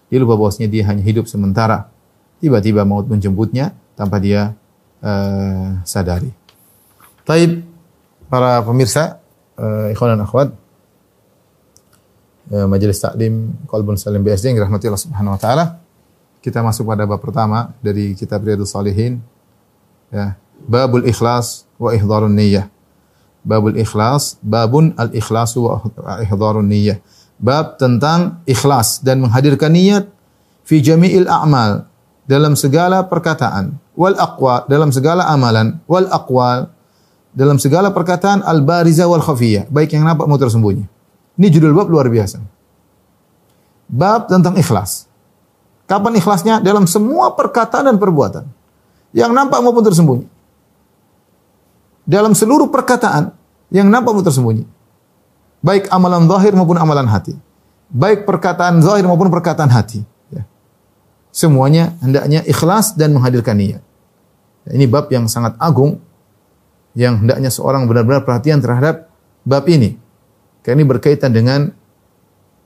[0.09, 1.93] Dia lupa bahwasanya dia hanya hidup sementara.
[2.41, 4.57] Tiba-tiba maut menjemputnya tanpa dia
[5.05, 6.33] uh, sadari.
[7.27, 7.65] Taib
[8.33, 9.21] para pemirsa,
[9.61, 10.49] uh, ikhwan dan akhwat,
[12.47, 15.65] Majelis Taklim Qalbun Salim BSD yang dirahmati Allah Subhanahu wa taala.
[16.39, 19.19] Kita masuk pada bab pertama dari kitab Riyadhus Salihin.
[20.15, 22.71] Ya, Babul Ikhlas wa Ihdharun Niyyah.
[23.47, 25.87] Babul Ikhlas, babun al-ikhlasu wa
[26.19, 26.99] ihdharun niyyah.
[27.39, 30.11] Bab tentang ikhlas dan menghadirkan niat
[30.67, 31.87] fi jami'il a'mal
[32.27, 36.73] dalam segala perkataan wal aqwa dalam segala amalan wal aqwal
[37.37, 40.85] dalam segala perkataan al bariza wal khafiyah baik yang nampak maupun tersembunyi
[41.37, 42.41] ini judul bab luar biasa.
[43.87, 45.07] Bab tentang ikhlas.
[45.87, 46.59] Kapan ikhlasnya?
[46.65, 48.45] Dalam semua perkataan dan perbuatan.
[49.15, 50.27] Yang nampak maupun tersembunyi.
[52.09, 53.37] Dalam seluruh perkataan
[53.71, 54.65] yang nampak maupun tersembunyi.
[55.63, 57.37] Baik amalan zahir maupun amalan hati.
[57.93, 60.03] Baik perkataan zahir maupun perkataan hati.
[60.33, 60.43] Ya.
[61.31, 63.83] Semuanya hendaknya ikhlas dan menghadirkan niat.
[64.67, 66.03] Ya, ini bab yang sangat agung
[66.97, 69.13] yang hendaknya seorang benar-benar perhatian terhadap
[69.47, 70.01] bab ini.
[70.67, 71.71] Karena ini berkaitan dengan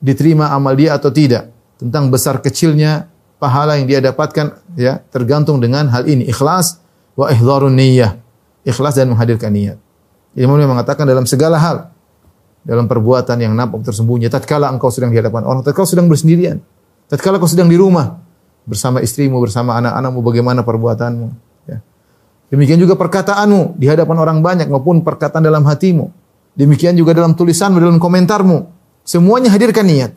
[0.01, 1.53] diterima amal dia atau tidak.
[1.77, 6.81] Tentang besar kecilnya pahala yang dia dapatkan ya tergantung dengan hal ini ikhlas
[7.13, 8.17] wa ihdharun niyyah.
[8.65, 9.77] Ikhlas dan menghadirkan niat.
[10.33, 11.93] Ilmu mengatakan dalam segala hal
[12.61, 16.61] dalam perbuatan yang nampak tersembunyi tatkala engkau sedang di hadapan orang tatkala sedang bersendirian
[17.09, 18.21] tatkala kau sedang di rumah
[18.69, 21.29] bersama istrimu bersama anak-anakmu bagaimana perbuatanmu
[21.65, 21.81] ya.
[22.53, 26.13] demikian juga perkataanmu di hadapan orang banyak maupun perkataan dalam hatimu
[26.59, 28.59] Demikian juga dalam tulisanmu, dalam komentarmu.
[29.07, 30.13] Semuanya hadirkan niat.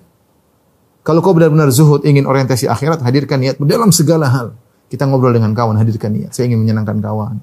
[1.04, 4.56] Kalau kau benar-benar zuhud, ingin orientasi akhirat, hadirkan niat dalam segala hal.
[4.88, 6.32] Kita ngobrol dengan kawan, hadirkan niat.
[6.32, 7.38] Saya ingin menyenangkan kawan.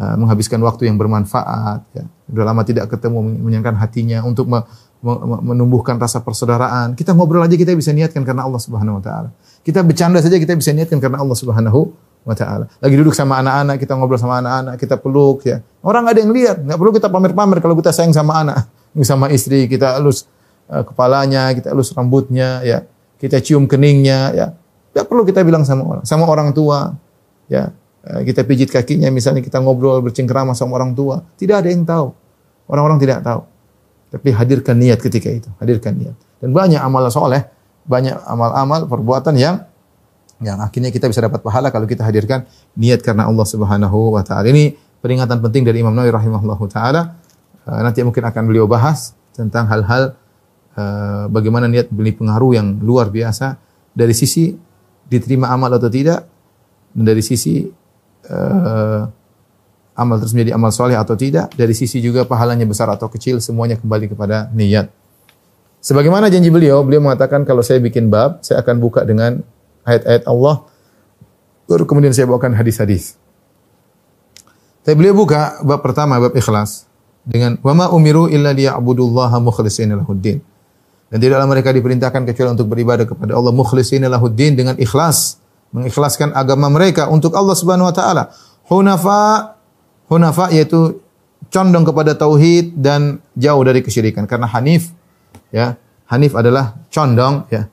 [0.00, 1.82] Uh, menghabiskan waktu yang bermanfaat.
[1.92, 2.04] Ya.
[2.30, 4.64] Sudah lama tidak ketemu, menyenangkan hatinya untuk me
[5.00, 6.92] me menumbuhkan rasa persaudaraan.
[6.94, 9.28] Kita ngobrol aja kita bisa niatkan karena Allah Subhanahu wa taala.
[9.64, 11.92] Kita bercanda saja kita bisa niatkan karena Allah Subhanahu
[12.24, 12.68] wa taala.
[12.80, 15.64] Lagi duduk sama anak-anak, kita ngobrol sama anak-anak, kita peluk ya.
[15.80, 18.68] Orang ada yang lihat, nggak perlu kita pamer-pamer kalau kita sayang sama anak,
[19.06, 20.28] sama istri, kita elus
[20.68, 22.84] uh, kepalanya, kita elus rambutnya ya.
[23.20, 24.46] Kita cium keningnya ya.
[24.90, 26.96] Tidak perlu kita bilang sama orang, sama orang tua
[27.48, 27.72] ya.
[28.00, 32.12] Uh, kita pijit kakinya misalnya kita ngobrol bercengkrama sama orang tua, tidak ada yang tahu.
[32.70, 33.44] Orang-orang tidak tahu.
[34.10, 36.16] Tapi hadirkan niat ketika itu, hadirkan niat.
[36.42, 37.46] Dan banyak amal soleh,
[37.86, 39.69] banyak amal-amal perbuatan yang
[40.40, 44.48] yang akhirnya kita bisa dapat pahala kalau kita hadirkan niat karena Allah Subhanahu wa taala.
[44.48, 44.72] Ini
[45.04, 47.16] peringatan penting dari Imam Nawawi rahimahullahu taala.
[47.68, 50.16] Uh, nanti mungkin akan beliau bahas tentang hal-hal
[50.80, 53.60] uh, bagaimana niat beli pengaruh yang luar biasa
[53.92, 54.56] dari sisi
[55.10, 56.24] diterima amal atau tidak
[56.96, 57.68] dan dari sisi
[58.30, 59.02] uh,
[59.98, 63.76] amal terus menjadi amal soleh atau tidak dari sisi juga pahalanya besar atau kecil semuanya
[63.76, 64.88] kembali kepada niat
[65.82, 69.42] sebagaimana janji beliau beliau mengatakan kalau saya bikin bab saya akan buka dengan
[69.86, 70.66] ayat-ayat Allah
[71.70, 73.16] baru kemudian saya bawakan hadis-hadis
[74.82, 76.88] tapi beliau buka bab pertama bab ikhlas
[77.24, 80.40] dengan wama umiru illa liya'budullaha mukhlishina lahuddin
[81.10, 85.42] dan tidaklah mereka diperintahkan kecuali untuk beribadah kepada Allah mukhlishina lahuddin dengan ikhlas,
[85.74, 88.30] mengikhlaskan agama mereka untuk Allah Subhanahu wa taala.
[88.70, 89.58] Hunafa
[90.06, 91.02] hunafa yaitu
[91.50, 94.94] condong kepada tauhid dan jauh dari kesyirikan karena hanif
[95.50, 95.74] ya.
[96.06, 97.66] Hanif adalah condong ya.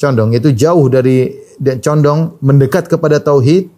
[0.00, 1.28] Condong yaitu jauh dari
[1.60, 3.68] dan condong mendekat kepada tauhid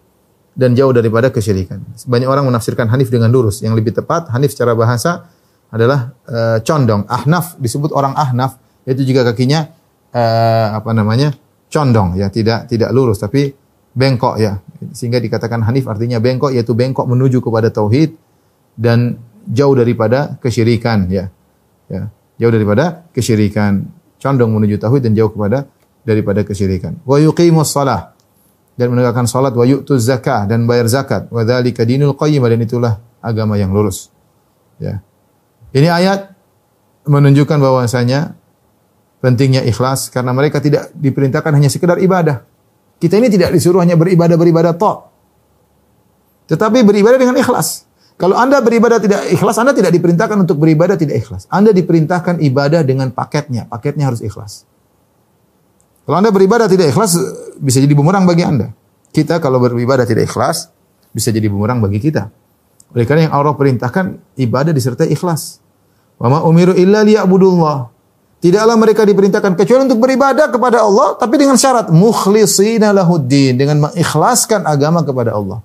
[0.55, 1.83] dan jauh daripada kesyirikan.
[2.07, 3.59] Banyak orang menafsirkan hanif dengan lurus.
[3.59, 5.27] Yang lebih tepat hanif secara bahasa
[5.67, 7.03] adalah uh, condong.
[7.11, 8.55] Ahnaf disebut orang ahnaf
[8.87, 9.67] itu juga kakinya
[10.15, 11.35] uh, apa namanya
[11.73, 13.49] condong ya tidak tidak lurus tapi
[13.97, 14.61] bengkok ya
[14.93, 18.13] sehingga dikatakan hanif artinya bengkok yaitu bengkok menuju kepada tauhid
[18.77, 19.17] dan
[19.49, 21.33] jauh daripada kesyirikan ya
[21.89, 23.89] ya jauh daripada kesyirikan
[24.21, 25.65] condong menuju tauhid dan jauh kepada
[26.03, 28.15] daripada kesyirikan wa yuqimus shalah
[28.77, 32.93] dan menegakkan salat wa yu'tuz zakah dan bayar zakat wa dzalika dinul qayyim dan itulah
[33.23, 34.11] agama yang lurus
[34.79, 34.99] ya
[35.73, 36.33] ini ayat
[37.07, 38.37] menunjukkan bahwasanya
[39.23, 42.43] pentingnya ikhlas karena mereka tidak diperintahkan hanya sekedar ibadah.
[42.99, 45.07] Kita ini tidak disuruh hanya beribadah-beribadah tok.
[46.51, 47.87] Tetapi beribadah dengan ikhlas.
[48.19, 51.47] Kalau Anda beribadah tidak ikhlas, Anda tidak diperintahkan untuk beribadah tidak ikhlas.
[51.47, 53.65] Anda diperintahkan ibadah dengan paketnya.
[53.71, 54.67] Paketnya harus ikhlas.
[56.03, 57.15] Kalau Anda beribadah tidak ikhlas,
[57.59, 58.75] bisa jadi bumerang bagi Anda.
[59.13, 60.67] Kita kalau beribadah tidak ikhlas,
[61.15, 62.27] bisa jadi bumerang bagi kita.
[62.93, 65.63] Oleh karena yang Allah perintahkan, ibadah disertai ikhlas.
[66.19, 67.93] Wa ma umiru illa liya'budullah.
[68.43, 74.67] Tidaklah mereka diperintahkan kecuali untuk beribadah kepada Allah, tapi dengan syarat mukhlisina lahuddin, dengan mengikhlaskan
[74.67, 75.63] agama kepada Allah.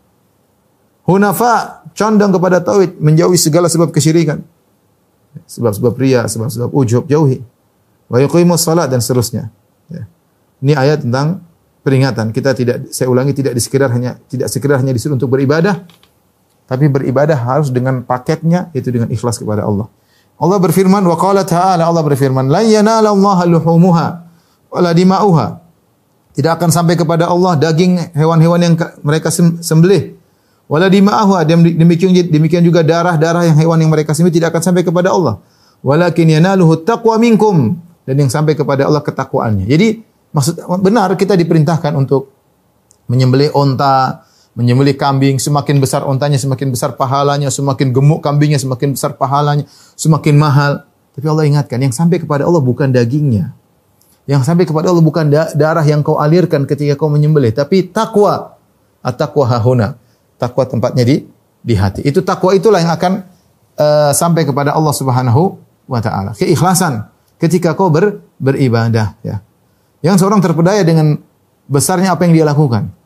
[1.02, 4.38] Hunafa, condong kepada tauhid, menjauhi segala sebab kesyirikan.
[5.50, 7.42] Sebab-sebab ria, sebab-sebab ujub, jauhi.
[8.06, 9.50] Wa yuqimus salat dan seterusnya.
[10.58, 11.46] Ini ayat tentang
[11.86, 12.34] peringatan.
[12.34, 15.86] Kita tidak saya ulangi tidak disekedar hanya tidak sekedar hanya disuruh untuk beribadah,
[16.68, 19.88] tapi beribadah harus dengan paketnya yaitu dengan ikhlas kepada Allah.
[20.38, 24.06] Allah berfirman wa qala ta'ala Allah berfirman la yanalallaha luhumuha
[24.70, 25.66] wala dima'uha.
[26.38, 30.14] Tidak akan sampai kepada Allah daging hewan-hewan yang mereka sembelih.
[30.70, 35.10] Wala dima'uha demikian demikian juga darah-darah yang hewan yang mereka sembelih tidak akan sampai kepada
[35.10, 35.42] Allah.
[35.82, 39.66] Walakin yanaluhu taqwa minkum dan yang sampai kepada Allah ketakwaannya.
[39.66, 42.32] Jadi maksud benar kita diperintahkan untuk
[43.08, 49.16] menyembelih onta, menyembelih kambing, semakin besar ontanya, semakin besar pahalanya, semakin gemuk kambingnya, semakin besar
[49.16, 49.64] pahalanya,
[49.96, 50.84] semakin mahal.
[51.16, 53.54] Tapi Allah ingatkan, yang sampai kepada Allah bukan dagingnya.
[54.28, 58.60] Yang sampai kepada Allah bukan darah yang kau alirkan ketika kau menyembelih, tapi takwa.
[59.00, 59.96] At-taqwa hahuna.
[60.36, 61.24] Takwa tempatnya di
[61.64, 62.04] di hati.
[62.04, 63.24] Itu takwa itulah yang akan
[63.78, 65.56] uh, sampai kepada Allah Subhanahu
[65.88, 66.36] wa taala.
[66.36, 67.08] Keikhlasan
[67.40, 69.40] ketika kau ber, beribadah ya.
[70.04, 71.18] Yang seorang terpedaya dengan
[71.66, 72.98] besarnya apa yang dia lakukan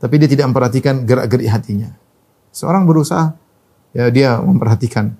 [0.00, 1.92] tapi dia tidak memperhatikan gerak-gerik hatinya.
[2.50, 3.36] Seorang berusaha
[3.92, 5.12] ya dia memperhatikan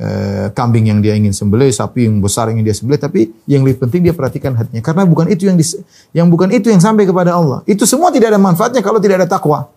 [0.00, 3.84] eh, kambing yang dia ingin sembelih, sapi yang besar yang dia sembelih, tapi yang lebih
[3.84, 5.76] penting dia perhatikan hatinya karena bukan itu yang dis,
[6.16, 7.60] yang bukan itu yang sampai kepada Allah.
[7.68, 9.68] Itu semua tidak ada manfaatnya kalau tidak ada takwa.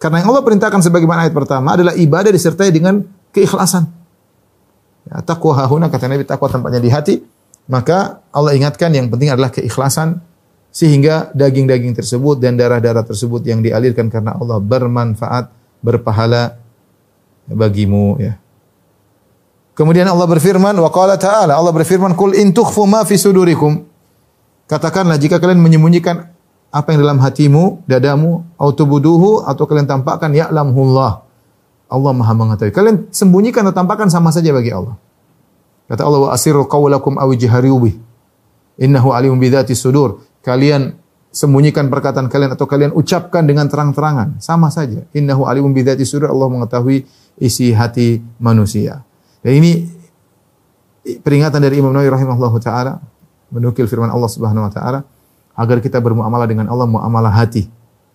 [0.00, 3.04] Karena yang Allah perintahkan sebagaimana ayat pertama adalah ibadah disertai dengan
[3.36, 3.84] keikhlasan.
[5.06, 7.14] Ya, takwa hahuna kata Nabi takwa tempatnya di hati.
[7.66, 10.22] Maka Allah ingatkan yang penting adalah keikhlasan
[10.70, 15.50] sehingga daging-daging tersebut dan darah-darah tersebut yang dialirkan karena Allah bermanfaat,
[15.82, 16.60] berpahala
[17.48, 18.38] bagimu ya.
[19.76, 23.84] Kemudian Allah berfirman wa qala ta'ala Allah berfirman kul in tukhfu ma fi sudurikum
[24.66, 26.26] Katakanlah jika kalian menyembunyikan
[26.74, 31.22] apa yang dalam hatimu, dadamu, atau tubuduhu atau kalian tampakkan ya'lamullah.
[31.86, 32.74] Allah Maha mengetahui.
[32.74, 34.98] Kalian sembunyikan atau tampakkan sama saja bagi Allah.
[35.86, 37.96] Kata Allah wa asirru qawlakum aw jahriu bih.
[38.76, 40.98] Innahu alimun bi sudur kalian
[41.36, 45.04] sembunyikan perkataan kalian atau kalian ucapkan dengan terang-terangan, sama saja.
[45.12, 47.04] Innahu alimun bidzati sudur, Allah mengetahui
[47.36, 49.04] isi hati manusia.
[49.44, 49.84] Dan ini
[51.20, 53.04] peringatan dari Imam Nawawi rahimahullahu taala
[53.52, 55.04] menukil firman Allah Subhanahu wa taala
[55.52, 57.68] agar kita bermuamalah dengan Allah muamalah hati.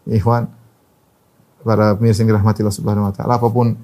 [0.10, 0.50] Ya, ikhwan,
[1.62, 3.78] para pemirsa yang dirahmati Allah Subhanahu wa taala, apa pun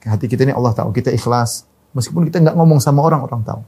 [0.00, 1.68] hati kita ini Allah tahu, kita ikhlas.
[1.92, 3.60] Meskipun kita nggak ngomong sama orang, orang tahu.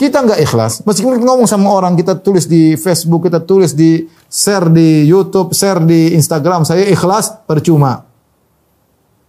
[0.00, 0.82] Kita nggak ikhlas.
[0.82, 5.52] Meskipun kita ngomong sama orang, kita tulis di Facebook, kita tulis di share di YouTube,
[5.52, 8.08] share di Instagram, saya ikhlas, percuma.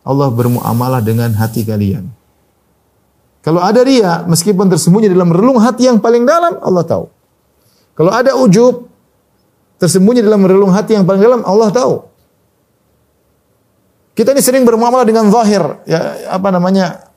[0.04, 2.10] Allah bermuamalah dengan hati kalian.
[3.44, 7.06] Kalau ada ria, meskipun tersembunyi dalam relung hati yang paling dalam, Allah tahu.
[7.94, 8.88] Kalau ada ujub,
[9.84, 11.96] tersembunyi dalam relung hati yang paling dalam, Allah tahu.
[14.16, 17.13] Kita ini sering bermuamalah dengan zahir, ya apa namanya?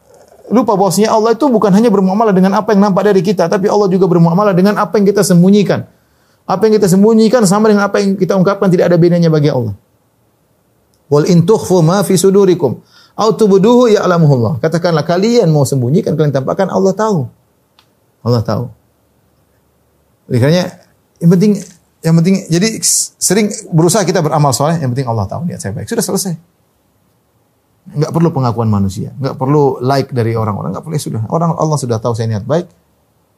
[0.46, 3.90] Lupa bahwasanya Allah itu bukan hanya bermuamalah dengan apa yang nampak dari kita, tapi Allah
[3.90, 5.82] juga bermuamalah dengan apa yang kita sembunyikan.
[6.46, 9.74] Apa yang kita sembunyikan sama dengan apa yang kita ungkapkan tidak ada bedanya bagi Allah.
[11.10, 12.78] Wal in tukhfu ma fi sudurikum
[13.18, 14.62] au tubduhu ya'lamuhullah.
[14.62, 17.26] Katakanlah kalian mau sembunyikan, kalian tampakkan Allah tahu.
[18.22, 18.70] Allah tahu.
[20.30, 20.82] Makanya
[21.18, 21.52] yang penting
[22.06, 22.78] yang penting jadi
[23.18, 25.90] sering berusaha kita beramal soleh, yang penting Allah tahu niat saya baik.
[25.90, 26.55] Sudah selesai.
[27.86, 31.22] Enggak perlu pengakuan manusia, enggak perlu like dari orang-orang, enggak perlu sudah.
[31.30, 32.66] Orang Allah sudah tahu saya niat baik.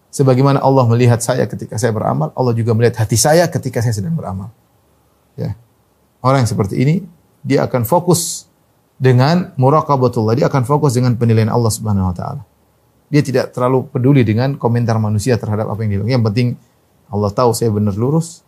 [0.08, 4.16] Sebagaimana Allah melihat saya ketika saya beramal, Allah juga melihat hati saya ketika saya sedang
[4.16, 4.48] beramal.
[5.36, 5.52] Ya.
[6.24, 7.04] Orang yang seperti ini
[7.44, 8.48] dia akan fokus
[8.96, 10.34] dengan muraqabatullah.
[10.34, 12.42] Dia akan fokus dengan penilaian Allah Subhanahu wa taala.
[13.08, 16.48] Dia tidak terlalu peduli dengan komentar manusia terhadap apa yang dia Yang penting
[17.08, 18.44] Allah tahu saya benar lurus,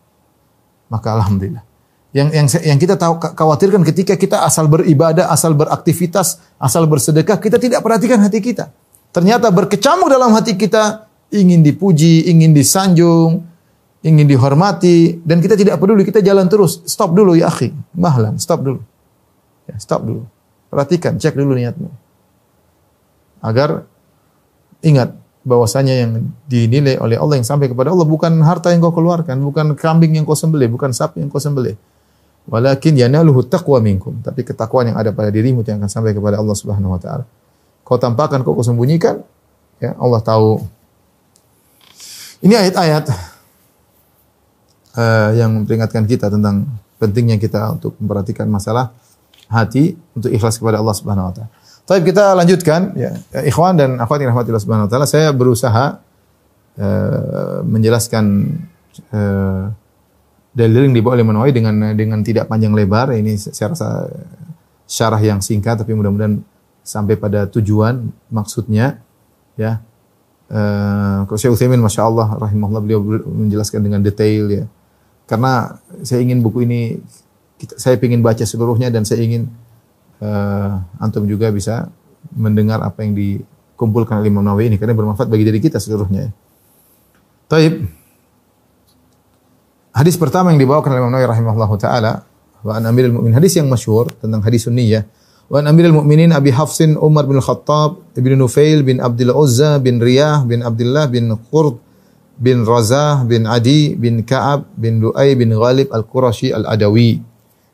[0.92, 1.64] maka alhamdulillah.
[2.10, 7.62] Yang yang yang kita tahu khawatirkan ketika kita asal beribadah, asal beraktivitas, asal bersedekah, kita
[7.62, 8.74] tidak perhatikan hati kita.
[9.14, 13.46] Ternyata berkecamuk dalam hati kita ingin dipuji, ingin disanjung,
[14.02, 16.82] ingin dihormati dan kita tidak peduli, kita jalan terus.
[16.82, 18.82] Stop dulu ya akhi, mahlan, stop dulu.
[19.70, 20.26] Ya, stop dulu.
[20.66, 21.90] Perhatikan, cek dulu niatmu.
[23.38, 23.86] Agar
[24.82, 25.14] ingat
[25.46, 29.72] bahwasanya yang dinilai oleh Allah yang sampai kepada Allah bukan harta yang kau keluarkan, bukan
[29.78, 31.78] kambing yang kau sembelih, bukan sapi yang kau sembelih.
[32.50, 34.18] Walakin yanaluhu taqwa minkum.
[34.26, 37.24] Tapi ketakwaan yang ada pada dirimu yang akan sampai kepada Allah Subhanahu wa taala.
[37.86, 39.22] Kau tampakkan, kau, kau sembunyikan,
[39.78, 40.58] ya Allah tahu.
[42.42, 43.04] Ini ayat-ayat
[44.98, 46.66] uh, yang memperingatkan kita tentang
[46.98, 48.90] pentingnya kita untuk memperhatikan masalah
[49.46, 51.50] hati untuk ikhlas kepada Allah Subhanahu wa taala.
[51.90, 53.10] Tapi kita lanjutkan ya,
[53.42, 55.98] ikhwan dan akhwat yang rahmatillah subhanahu wa taala, saya berusaha
[56.78, 58.46] uh, menjelaskan
[59.10, 59.74] uh,
[60.50, 63.14] dalil yang dibawa oleh Manawi dengan dengan tidak panjang lebar.
[63.14, 63.88] Ini saya rasa
[64.90, 66.42] syarah yang singkat tapi mudah-mudahan
[66.82, 68.98] sampai pada tujuan maksudnya
[69.54, 69.78] ya.
[70.50, 74.64] Uh, kalau Syekh Utsaimin Masya Allah rahimahullah beliau menjelaskan dengan detail ya.
[75.30, 76.98] Karena saya ingin buku ini
[77.78, 79.46] saya ingin baca seluruhnya dan saya ingin
[80.18, 81.86] uh, antum juga bisa
[82.34, 86.34] mendengar apa yang dikumpulkan oleh Imam Nawawi ini karena bermanfaat bagi diri kita seluruhnya.
[87.46, 87.99] Taib.
[89.90, 92.22] Hadis pertama yang dibawakan oleh Imam Nawawi rahimahullahu taala
[92.60, 95.08] wa an amirul mu'minin hadis yang masyhur tentang hadis sunniyah
[95.50, 99.98] wa an amirul mu'minin Abi Hafsin Umar bin Khattab bin Nufail bin Abdul Uzza bin
[99.98, 101.80] Riyah bin Abdullah bin Qurd
[102.38, 107.18] bin Razah bin Adi bin Ka'ab bin Lu'ay bin Ghalib al-Qurashi al-Adawi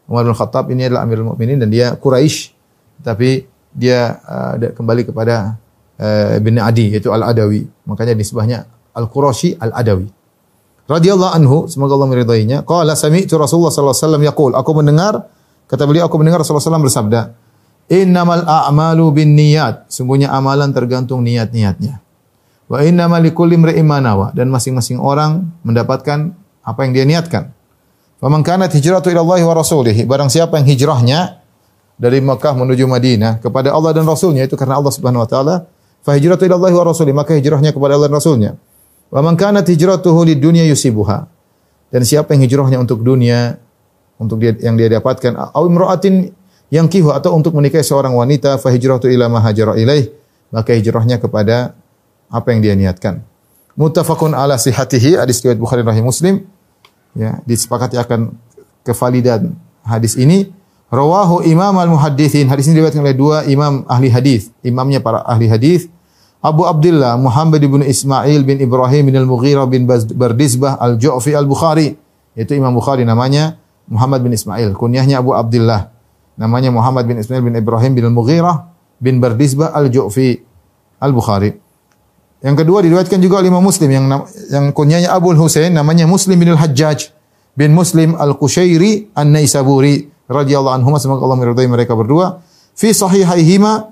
[0.07, 2.55] Umar bin Khattab ini adalah Amirul Mukminin dan dia Quraisy
[3.03, 3.45] tapi
[3.77, 5.61] dia uh, kembali kepada
[6.01, 7.69] uh, bin Adi yaitu Al-Adawi.
[7.85, 8.65] Makanya nisbahnya
[8.97, 10.09] Al-Qurashi Al-Adawi.
[10.87, 12.63] Radhiyallahu anhu, semoga Allah meridainya.
[12.63, 15.15] Qala sami'tu Rasulullah sallallahu alaihi wasallam yaqul, aku mendengar
[15.67, 17.21] kata beliau aku mendengar Rasulullah SAW bersabda,
[17.91, 22.07] "Innamal a'malu binniyat." Sungguhnya amalan tergantung niat-niatnya.
[22.67, 23.87] Wa innamal likulli imri'in
[24.35, 26.35] dan masing-masing orang mendapatkan
[26.67, 27.55] apa yang dia niatkan.
[28.19, 29.95] Faman kanat hijratu ila Allah wa rasulih.
[30.07, 31.47] Barang siapa yang hijrahnya
[31.95, 35.55] dari Mekah menuju Madinah kepada Allah dan Rasulnya itu karena Allah Subhanahu wa taala,
[36.03, 38.51] fa hijratu ila Allah wa rasulih, maka hijrahnya kepada Allah dan Rasulnya.
[39.11, 41.29] Wa man kanat hijratuhu lid dunya yusibuha.
[41.93, 43.57] Dan siapa yang hijrahnya untuk dunia,
[44.19, 46.35] untuk dia, yang dia dapatkan, au imra'atin
[46.69, 50.11] yang kihu atau untuk menikahi seorang wanita, fa hijratu ila ma hajara ilaih,
[50.51, 51.79] maka hijrahnya kepada
[52.27, 53.23] apa yang dia niatkan.
[53.79, 56.43] Muttafaqun ala sihatihi, hadis riwayat Bukhari rahim Muslim
[57.17, 58.37] ya disepakati akan
[58.85, 60.53] kevalidan hadis ini
[60.93, 65.49] rawahu imam al muhaddithin hadis ini diriwayatkan oleh dua imam ahli hadis imamnya para ahli
[65.49, 65.89] hadis
[66.47, 71.99] Abu Abdullah Muhammad bin Ismail bin Ibrahim bin Al-Mughirah bin Bardizbah Al-Ju'fi Al-Bukhari.
[72.39, 73.59] Itu Imam Bukhari namanya
[73.91, 74.79] Muhammad bin Ismail.
[74.79, 75.91] Kunyahnya Abu Abdullah.
[76.39, 78.63] Namanya Muhammad bin Ismail bin Ibrahim bin Al-Mughirah
[79.03, 80.39] bin Bardizbah Al-Ju'fi
[81.03, 81.51] Al-Bukhari.
[82.47, 83.91] Yang kedua diriwayatkan juga oleh Imam Muslim.
[83.91, 87.11] Yang yang kunyanya Abu Husain namanya Muslim bin Al-Hajjaj
[87.59, 91.03] bin Muslim Al-Qushairi An-Naisaburi radhiyallahu anhuma.
[91.03, 92.39] Semoga Allah meridai mereka berdua.
[92.79, 93.91] Fi sahihaihima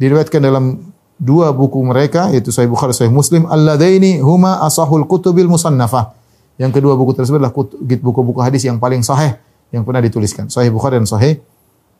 [0.00, 6.12] diriwayatkan dalam dua buku mereka yaitu Sahih Bukhari Sahih Muslim alladaini huma asahul kutubil musannafah
[6.60, 9.36] yang kedua buku tersebut adalah buku-buku hadis yang paling sahih
[9.72, 11.40] yang pernah dituliskan Sahih Bukhari dan Sahih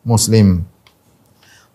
[0.05, 0.65] Muslim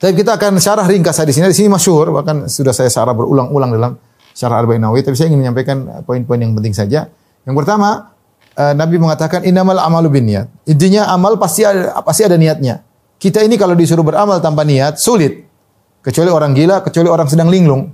[0.03, 1.47] tapi kita akan syarah ringkas hadis ini.
[1.47, 3.93] Di sini masyhur, bahkan sudah saya syarah berulang-ulang dalam
[4.35, 7.07] syarah Arba'in Nawawi, tapi saya ingin menyampaikan poin-poin yang penting saja.
[7.47, 8.11] Yang pertama,
[8.59, 10.51] uh, Nabi mengatakan innamal amalu binniyat.
[10.67, 12.83] Intinya amal pasti ada pasti ada niatnya.
[13.15, 15.47] Kita ini kalau disuruh beramal tanpa niat sulit.
[16.03, 17.87] Kecuali orang gila, kecuali orang sedang linglung.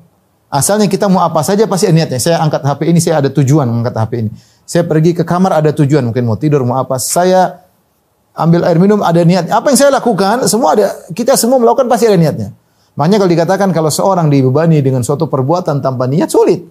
[0.49, 2.17] Asalnya kita mau apa saja pasti niatnya.
[2.17, 4.31] Saya angkat HP ini, saya ada tujuan mengangkat HP ini.
[4.65, 6.97] Saya pergi ke kamar ada tujuan, mungkin mau tidur, mau apa.
[6.97, 7.69] Saya
[8.33, 9.53] ambil air minum ada niat.
[9.53, 10.89] Apa yang saya lakukan, semua ada.
[11.13, 12.49] Kita semua melakukan pasti ada niatnya.
[12.97, 16.65] Makanya kalau dikatakan kalau seorang dibebani dengan suatu perbuatan tanpa niat sulit.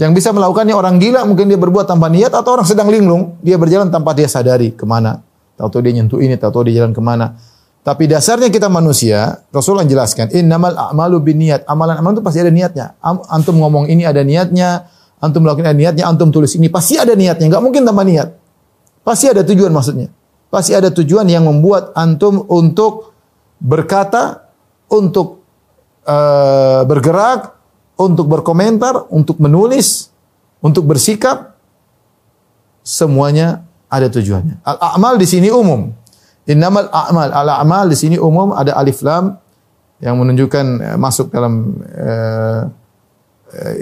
[0.00, 3.60] Yang bisa melakukannya orang gila mungkin dia berbuat tanpa niat atau orang sedang linglung dia
[3.60, 5.20] berjalan tanpa dia sadari ke mana.
[5.54, 7.36] Tahu-tahu dia nyentuh ini, tahu-tahu dia jalan ke mana.
[7.82, 11.66] Tapi dasarnya kita manusia, Rasulullah jelaskan, innamal a'malu niat.
[11.66, 12.94] Amalan-amalan itu pasti ada niatnya.
[13.02, 14.86] Antum ngomong ini ada niatnya,
[15.18, 18.38] antum melakukan ada niatnya, antum tulis ini pasti ada niatnya, enggak mungkin tanpa niat.
[19.02, 20.14] Pasti ada tujuan maksudnya.
[20.46, 23.18] Pasti ada tujuan yang membuat antum untuk
[23.58, 24.46] berkata,
[24.86, 25.42] untuk
[26.06, 27.58] uh, bergerak,
[27.98, 30.14] untuk berkomentar, untuk menulis,
[30.62, 31.58] untuk bersikap,
[32.86, 34.62] semuanya ada tujuannya.
[34.62, 35.90] Al-a'mal di sini umum.
[36.50, 37.30] Innamal a'mal.
[37.30, 39.38] Al-a'mal di sini umum ada alif lam
[40.02, 42.66] yang menunjukkan uh, masuk dalam uh,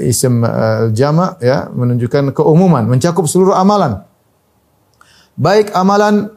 [0.02, 4.02] isim uh, jama ya, menunjukkan keumuman, mencakup seluruh amalan.
[5.40, 6.28] Baik amalan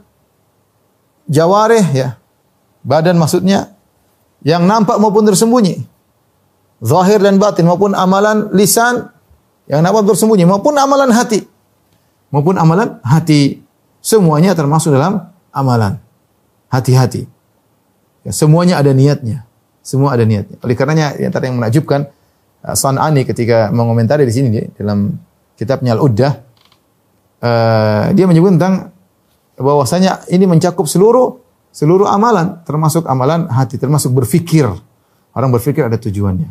[1.27, 2.15] jawareh ya,
[2.85, 3.75] badan maksudnya
[4.43, 5.87] yang nampak maupun tersembunyi.
[6.83, 9.07] Zahir dan batin maupun amalan lisan
[9.71, 11.47] yang nampak tersembunyi maupun amalan hati.
[12.27, 13.63] Maupun amalan hati.
[14.03, 16.02] Semuanya termasuk dalam amalan.
[16.73, 17.29] Hati-hati.
[18.25, 19.45] Ya, semuanya ada niatnya.
[19.85, 20.57] Semua ada niatnya.
[20.65, 22.09] Oleh karenanya yang tadi yang menakjubkan
[22.65, 25.13] uh, San'ani ketika mengomentari di sini dia, dalam
[25.53, 26.33] kitabnya Al-Uddah
[27.45, 28.89] uh, dia menyebut tentang
[29.53, 31.37] bahwasanya ini mencakup seluruh
[31.69, 34.65] seluruh amalan termasuk amalan hati termasuk berfikir.
[35.33, 36.49] Orang berfikir ada tujuannya.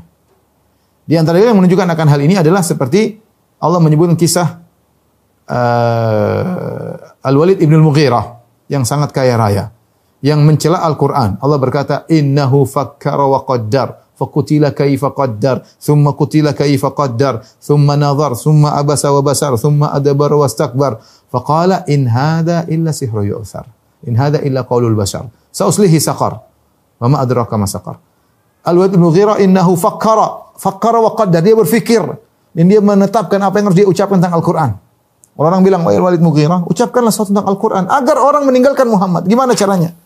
[1.03, 3.18] Di antara yang menunjukkan akan hal ini adalah seperti
[3.59, 4.61] Allah menyebutkan kisah
[5.51, 8.39] uh, Al-Walid ibn al-Mughirah
[8.70, 9.82] yang sangat kaya raya
[10.23, 11.37] yang mencela Al-Quran.
[11.43, 14.01] Allah berkata, Innahu fakkara wa qaddar.
[14.70, 15.66] Kaifa qaddar.
[15.83, 17.43] Thumma kutila kaifa qaddar.
[17.59, 17.99] Thumma
[18.70, 19.59] abasa wa basar.
[19.59, 21.03] Thumma adabar wa stakbar.
[21.27, 23.66] Faqala, in hada illa sihru yu'thar.
[24.07, 25.27] In hada illa qawlul bashar.
[25.51, 26.39] Sauslihi saqar.
[27.03, 27.99] Wa ma adraka ma saqar.
[28.62, 30.55] Al-Walid bin Mughirah innahu fakkara.
[30.55, 31.43] Fakkara wa qaddar.
[31.43, 32.07] Dia berfikir.
[32.55, 34.70] Dan dia menetapkan apa yang harus dia ucapkan tentang Al-Quran.
[35.35, 37.89] Orang bilang, Wahai Walid Mughirah, ucapkanlah sesuatu tentang Al-Quran.
[37.89, 39.25] Agar orang meninggalkan Muhammad.
[39.27, 39.97] Gimana caranya?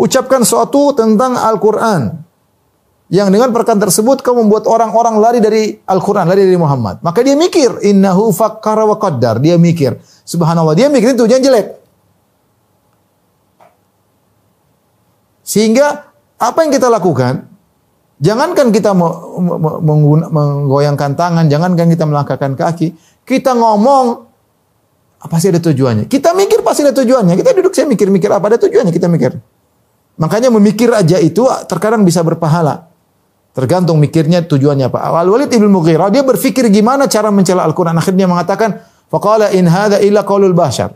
[0.00, 2.24] Ucapkan sesuatu tentang Al-Quran.
[3.10, 7.02] Yang dengan perkataan tersebut kau membuat orang-orang lari dari Al-Quran, lari dari Muhammad.
[7.02, 9.42] Maka dia mikir, innahu fakkara wa qaddar.
[9.42, 9.98] Dia mikir.
[10.22, 11.66] Subhanallah, dia mikir itu jangan jelek.
[15.42, 17.50] Sehingga apa yang kita lakukan,
[18.22, 18.94] jangankan kita
[20.30, 22.94] menggoyangkan tangan, jangankan kita melangkahkan kaki,
[23.26, 24.30] kita ngomong
[25.26, 26.06] pasti ada tujuannya.
[26.06, 27.34] Kita mikir pasti ada tujuannya.
[27.34, 29.34] Kita duduk saya mikir-mikir apa ada tujuannya kita mikir.
[30.20, 32.92] Makanya memikir aja itu terkadang bisa berpahala.
[33.56, 35.00] Tergantung mikirnya tujuannya apa.
[35.00, 37.96] Al-Walid Ibn Mughirah dia berpikir gimana cara mencela Al-Quran.
[37.96, 40.94] Akhirnya mengatakan, Faqala in hadha illa qaulul bashar.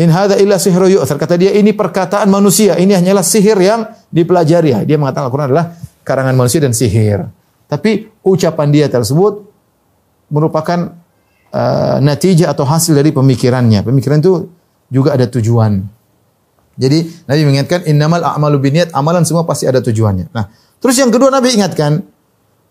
[0.00, 1.20] In hadha illa sihru yu'thar.
[1.20, 2.78] Kata dia ini perkataan manusia.
[2.80, 4.86] Ini hanyalah sihir yang dipelajari.
[4.88, 5.66] Dia mengatakan Al-Quran adalah
[6.06, 7.28] karangan manusia dan sihir.
[7.68, 9.44] Tapi ucapan dia tersebut
[10.32, 10.96] merupakan
[11.52, 13.84] uh, natijah atau hasil dari pemikirannya.
[13.84, 14.48] Pemikiran itu
[14.88, 15.82] juga ada tujuan.
[16.74, 20.30] Jadi Nabi mengingatkan innamal a'malu binniyat, amalan semua pasti ada tujuannya.
[20.34, 20.50] Nah,
[20.82, 22.02] terus yang kedua Nabi ingatkan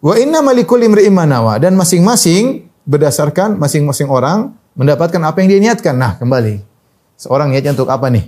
[0.03, 1.15] wa innamal likulli imri'in
[1.59, 5.95] dan masing-masing berdasarkan masing-masing orang mendapatkan apa yang dia niatkan.
[5.95, 6.59] Nah, kembali.
[7.15, 8.27] Seorang niatnya untuk apa nih?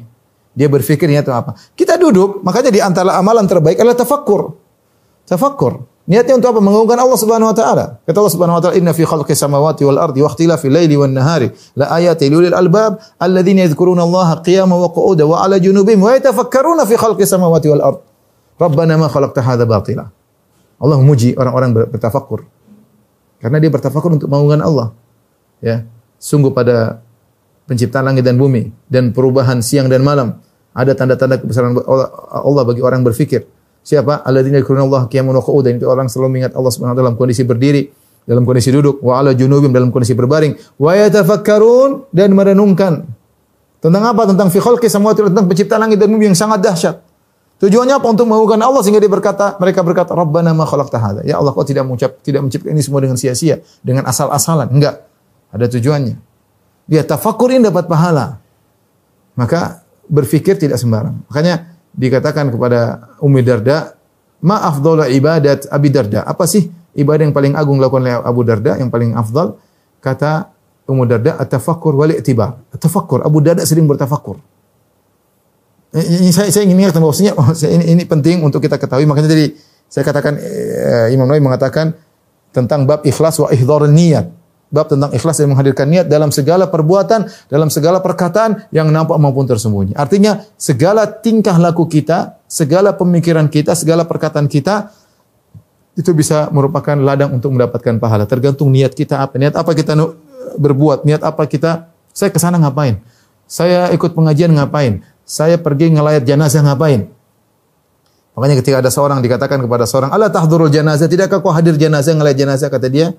[0.56, 1.60] Dia berpikir niatnya apa?
[1.76, 4.56] Kita duduk, makanya di antara amalan terbaik adalah tafakkur.
[5.28, 5.95] Tafakkur.
[6.06, 6.62] Niatnya untuk apa?
[6.62, 7.86] Mengagungkan Allah Subhanahu wa taala.
[8.06, 11.18] Kata Allah Subhanahu wa taala, "Inna fi khalqis samawati wal ardi wa ikhtilafil laili wan
[11.18, 16.14] nahari la ayatin lil albab alladziina yadhkuruna Allah qiyaman wa qu'udan wa 'ala junubihim wa
[16.14, 18.00] yatafakkaruna fi khalqis samawati wal ard.
[18.62, 20.06] Rabbana ma khalaqta hadza batila."
[20.78, 22.46] Allah memuji orang-orang bertafakkur.
[23.42, 24.88] Karena dia bertafakkur untuk mengagungkan Allah.
[25.58, 25.90] Ya.
[26.22, 27.02] Sungguh pada
[27.66, 30.38] penciptaan langit dan bumi dan perubahan siang dan malam
[30.70, 31.74] ada tanda-tanda kebesaran
[32.30, 33.50] Allah bagi orang berfikir.
[33.86, 34.26] Siapa?
[34.26, 35.78] Alladzina Allah qiyaman wa qu'udan.
[35.78, 37.86] Itu orang selalu mengingat Allah Subhanahu dalam kondisi berdiri,
[38.26, 43.06] dalam kondisi duduk, wa ala junubim dalam kondisi berbaring, wa yatafakkarun dan merenungkan.
[43.78, 44.26] Tentang apa?
[44.26, 46.98] Tentang fi khalqi samawati tentang penciptaan langit dan bumi yang sangat dahsyat.
[47.62, 48.08] Tujuannya apa?
[48.10, 51.22] Untuk mengagukan Allah sehingga dia berkata, mereka berkata, Rabbana ma khalaqta.
[51.22, 54.74] Ya Allah, kau tidak mengucap, tidak menciptakan ini semua dengan sia-sia, dengan asal-asalan.
[54.74, 55.06] Enggak.
[55.54, 56.18] Ada tujuannya.
[56.90, 58.42] Dia tafakurin dapat pahala.
[59.38, 61.22] Maka berfikir tidak sembarang.
[61.30, 63.96] Makanya dikatakan kepada Ummi Darda,
[64.44, 68.78] "Ma afdhalu ibadat Abi Darda?" Apa sih ibadah yang paling agung dilakukan oleh Abu Darda,
[68.78, 69.58] yang paling afdal?
[70.04, 70.52] Kata
[70.86, 74.38] Ummu Darda, "At-tafakkur wal i'tibar." At-tafakkur, Abu Darda sering bertafakkur.
[75.96, 79.08] Ini saya, saya ingin ingatkan bahwasanya oh, ini, ini penting untuk kita ketahui.
[79.08, 79.48] Makanya tadi
[79.86, 81.96] Saya katakan eh, Imam Nawawi mengatakan
[82.52, 84.28] tentang bab ikhlas wa ihdhar niat.
[84.74, 89.46] Bab tentang ikhlas dan menghadirkan niat dalam segala perbuatan, dalam segala perkataan yang nampak maupun
[89.46, 89.94] tersembunyi.
[89.94, 94.90] Artinya segala tingkah laku kita, segala pemikiran kita, segala perkataan kita
[95.96, 98.28] itu bisa merupakan ladang untuk mendapatkan pahala.
[98.28, 99.40] Tergantung niat kita apa.
[99.40, 99.96] Niat apa kita
[100.60, 103.00] berbuat, niat apa kita saya ke sana ngapain?
[103.48, 105.06] Saya ikut pengajian ngapain?
[105.24, 107.12] Saya pergi ngelayat jenazah ngapain?
[108.36, 112.36] Makanya ketika ada seorang dikatakan kepada seorang, "Ala tahdurul janazah?" Tidakkah kau hadir jenazah ngelayat
[112.36, 112.68] jenazah?
[112.68, 113.16] Kata dia,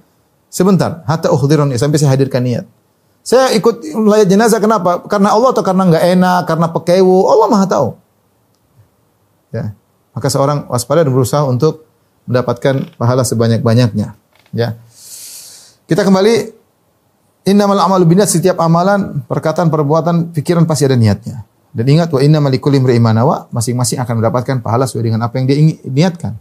[0.56, 2.64] "Sebentar, hatta ukhdirun sampai saya hadirkan niat."
[3.26, 5.02] Saya ikut melayat jenazah kenapa?
[5.10, 7.26] Karena Allah atau karena enggak enak, karena pekewu?
[7.26, 7.88] Allah Maha tahu.
[9.50, 9.74] Ya.
[10.14, 11.84] Maka seorang waspada dan berusaha untuk
[12.30, 14.14] mendapatkan pahala sebanyak-banyaknya.
[14.54, 14.78] Ya.
[15.90, 16.54] Kita kembali
[17.50, 21.42] innamal amalu binniyat setiap amalan, perkataan, perbuatan, pikiran pasti ada niatnya.
[21.74, 23.12] Dan ingat wa innamal likulli ma
[23.52, 26.38] masing-masing akan mendapatkan pahala sesuai dengan apa yang dia niatkan.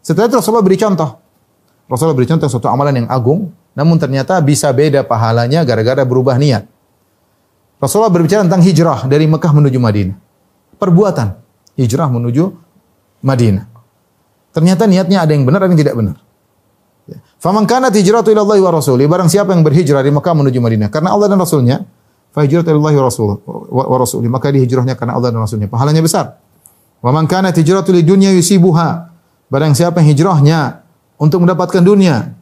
[0.00, 1.27] Setelah itu Rasulullah beri contoh.
[1.88, 6.68] Rasulullah beri contoh suatu amalan yang agung, namun ternyata bisa beda pahalanya gara-gara berubah niat.
[7.80, 10.16] Rasulullah berbicara tentang hijrah dari Mekah menuju Madinah.
[10.76, 11.28] Perbuatan
[11.80, 12.44] hijrah menuju
[13.24, 13.64] Madinah.
[14.52, 16.16] Ternyata niatnya ada yang benar, ada yang tidak benar.
[17.08, 17.18] Ya.
[17.40, 20.88] Faman kana hijratu ila Allah wa rasuli, barang siapa yang berhijrah dari Mekah menuju Madinah
[20.92, 21.86] karena Allah dan Rasulnya,
[22.34, 23.28] fa hijratu ila Allah wa rasul
[23.70, 25.70] wa rasuli, maka dia hijrahnya karena Allah dan Rasulnya.
[25.70, 26.36] Pahalanya besar.
[26.98, 29.14] Wa man kana hijratu li dunya yusibuha,
[29.48, 30.87] barang siapa yang hijrahnya
[31.18, 32.32] untuk mendapatkan dunia,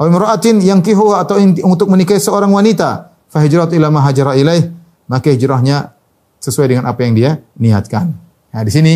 [0.00, 1.36] aw imra'atin yankihu atau
[1.68, 4.72] untuk menikahi seorang wanita, fa hijratu ila ma ilaih,
[5.06, 5.92] maka hijrahnya
[6.42, 8.10] sesuai dengan apa yang dia niatkan.
[8.52, 8.94] Nah, di sini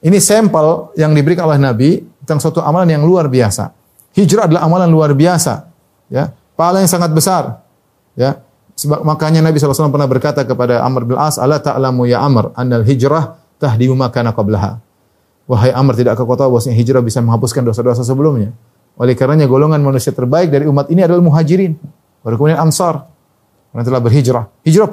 [0.00, 3.74] ini sampel yang diberikan oleh Nabi tentang suatu amalan yang luar biasa.
[4.16, 5.68] Hijrah adalah amalan luar biasa,
[6.08, 6.32] ya.
[6.56, 7.60] Pahala yang sangat besar,
[8.16, 8.40] ya.
[8.76, 12.84] Sebab makanya Nabi SAW pernah berkata kepada Amr bin As, "Ala ta'lamu ya Amr, annal
[12.84, 14.80] hijrah tahdimu makana qablaha."
[15.48, 18.52] Wahai Amr, tidak kau tahu bahwasanya hijrah bisa menghapuskan dosa-dosa sebelumnya?
[18.96, 21.76] Oleh karenanya golongan manusia terbaik dari umat ini adalah muhajirin.
[22.24, 23.08] Baru kemudian ansar.
[23.76, 24.44] Yang telah berhijrah.
[24.64, 24.88] Hijrah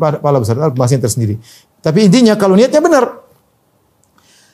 [0.00, 1.36] pahala besar, bahasanya tersendiri.
[1.84, 3.22] Tapi intinya kalau niatnya benar,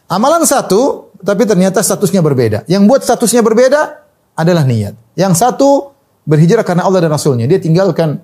[0.08, 2.64] Amalan satu, tapi ternyata statusnya berbeda.
[2.64, 4.96] Yang buat statusnya berbeda adalah niat.
[5.12, 5.92] Yang satu
[6.24, 7.44] berhijrah karena Allah dan Rasulnya.
[7.44, 8.16] Dia tinggalkan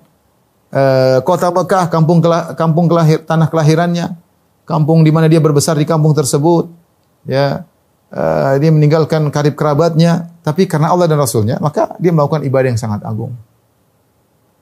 [0.73, 2.25] uh, kota Mekah, kampung
[2.57, 4.17] kampung kelahir, tanah kelahirannya,
[4.65, 6.73] kampung di mana dia berbesar di kampung tersebut.
[7.29, 7.69] Ya,
[8.11, 12.81] uh, dia meninggalkan karib kerabatnya, tapi karena Allah dan Rasulnya, maka dia melakukan ibadah yang
[12.81, 13.33] sangat agung.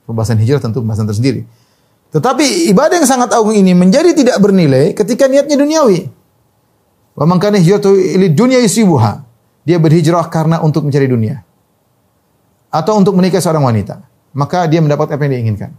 [0.04, 1.48] Pembahasan hijrah tentu pembahasan tersendiri.
[2.14, 6.06] Tetapi ibadah yang sangat agung ini menjadi tidak bernilai ketika niatnya duniawi.
[7.18, 9.26] Wa man kana hijratu ila dunya yusibuha.
[9.64, 11.40] Dia berhijrah karena untuk mencari dunia.
[12.68, 13.98] Atau untuk menikah seorang wanita.
[14.36, 15.70] Maka dia mendapat apa yang dia inginkan.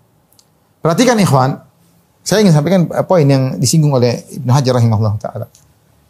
[0.81, 1.61] Perhatikan ikhwan,
[2.25, 5.45] saya ingin sampaikan poin yang disinggung oleh Ibnu Hajar rahimahullah taala.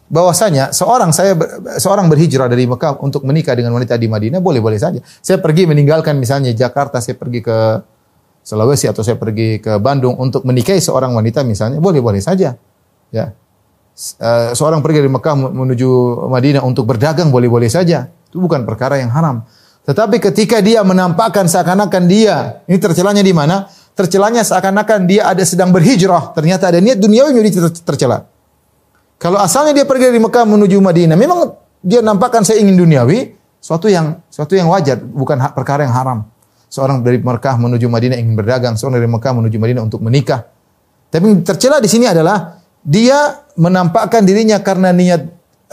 [0.06, 1.34] Bahwasanya seorang saya
[1.82, 5.02] seorang berhijrah dari Mekah untuk menikah dengan wanita di Madinah boleh-boleh saja.
[5.02, 7.58] Saya pergi meninggalkan misalnya Jakarta, saya pergi ke
[8.46, 12.54] Sulawesi atau saya pergi ke Bandung untuk menikahi seorang wanita misalnya, boleh-boleh saja.
[13.10, 13.34] Ya.
[13.96, 15.90] Eh, seorang pergi dari Mekah menuju
[16.30, 18.06] Madinah untuk berdagang boleh-boleh saja.
[18.06, 19.42] Itu bukan perkara yang haram.
[19.82, 23.66] Tetapi ketika dia menampakkan seakan-akan dia, ini tercelanya di mana?
[23.98, 28.28] Tercelanya seakan-akan dia ada sedang berhijrah, ternyata ada niat duniawi menjadi tercela.
[29.16, 33.88] Kalau asalnya dia pergi dari Mekah menuju Madinah, memang dia nampakkan saya ingin duniawi, suatu
[33.88, 36.18] yang suatu yang wajar, bukan perkara yang haram.
[36.68, 40.44] Seorang dari Mekah menuju Madinah ingin berdagang, seorang dari Mekah menuju Madinah untuk menikah.
[41.08, 45.22] Tapi tercela di sini adalah dia menampakkan dirinya karena niat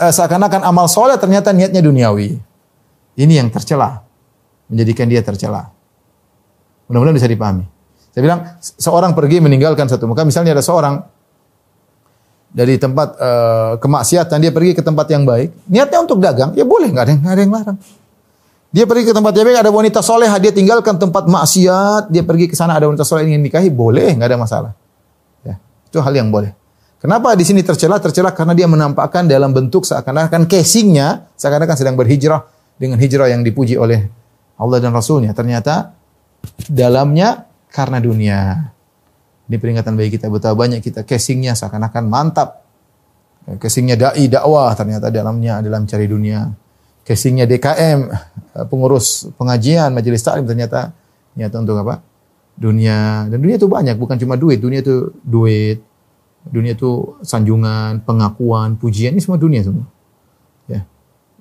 [0.00, 2.40] uh, seakan-akan amal soleh ternyata niatnya duniawi.
[3.14, 4.02] Ini yang tercela.
[4.66, 5.70] Menjadikan dia tercela.
[6.88, 7.68] Mudah-mudahan bisa dipahami.
[8.10, 10.22] Saya bilang, seorang pergi meninggalkan satu muka.
[10.22, 11.02] Misalnya ada seorang
[12.54, 15.50] dari tempat uh, kemaksiatan, dia pergi ke tempat yang baik.
[15.66, 17.78] Niatnya untuk dagang, ya boleh, nggak ada, yang, ada yang larang.
[18.70, 22.46] Dia pergi ke tempat yang baik, ada wanita soleh, dia tinggalkan tempat maksiat, dia pergi
[22.46, 24.72] ke sana ada wanita soleh ingin nikahi, boleh, nggak ada masalah.
[25.42, 25.58] Ya,
[25.90, 26.54] itu hal yang boleh.
[27.02, 28.00] Kenapa di sini tercela?
[28.00, 32.48] Tercela karena dia menampakkan dalam bentuk seakan-akan casingnya seakan-akan sedang berhijrah
[32.80, 34.08] dengan hijrah yang dipuji oleh
[34.56, 35.36] Allah dan Rasulnya.
[35.36, 35.92] Ternyata
[36.64, 38.72] dalamnya karena dunia.
[39.44, 42.64] Ini peringatan bagi kita betapa banyak kita casingnya seakan-akan mantap.
[43.60, 46.48] Casingnya dai dakwah ternyata dalamnya adalah mencari dunia.
[47.04, 48.08] Casingnya DKM
[48.72, 50.96] pengurus pengajian majelis taklim ternyata
[51.36, 52.00] nyata untuk apa?
[52.56, 54.64] Dunia dan dunia itu banyak bukan cuma duit.
[54.64, 55.84] Dunia itu duit,
[56.44, 59.88] Dunia itu sanjungan, pengakuan, pujian, ini semua dunia semua.
[60.68, 60.84] Ya.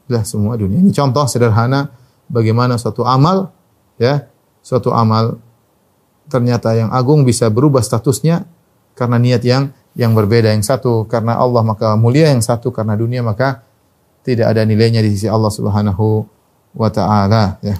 [0.08, 0.80] Itulah semua dunia.
[0.80, 1.91] Ini contoh sederhana
[2.32, 3.51] bagaimana suatu amal
[3.99, 4.32] ya,
[4.64, 5.43] suatu amal
[6.28, 8.48] ternyata yang agung bisa berubah statusnya
[8.94, 10.54] karena niat yang yang berbeda.
[10.54, 13.62] Yang satu karena Allah maka mulia, yang satu karena dunia maka
[14.24, 16.26] tidak ada nilainya di sisi Allah Subhanahu
[16.74, 17.78] wa taala ya.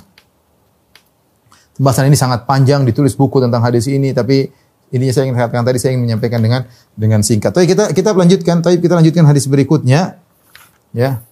[1.74, 4.46] Pembahasan ini sangat panjang ditulis buku tentang hadis ini tapi
[4.94, 6.62] ini saya ingin katakan tadi saya ingin menyampaikan dengan
[6.94, 7.50] dengan singkat.
[7.50, 10.22] Tapi kita kita lanjutkan, tapi kita lanjutkan hadis berikutnya
[10.94, 11.26] ya.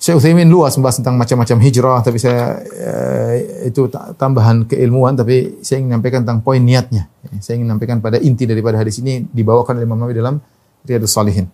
[0.00, 3.84] Syekh Utsaimin luas membahas tentang macam-macam hijrah, tapi saya eh, itu
[4.16, 7.04] tambahan keilmuan, tapi saya ingin menyampaikan tentang poin niatnya.
[7.44, 10.40] Saya ingin menyampaikan pada inti daripada hadis ini dibawakan oleh Imam Nawawi dalam
[10.88, 11.52] Riyadhus Salihin.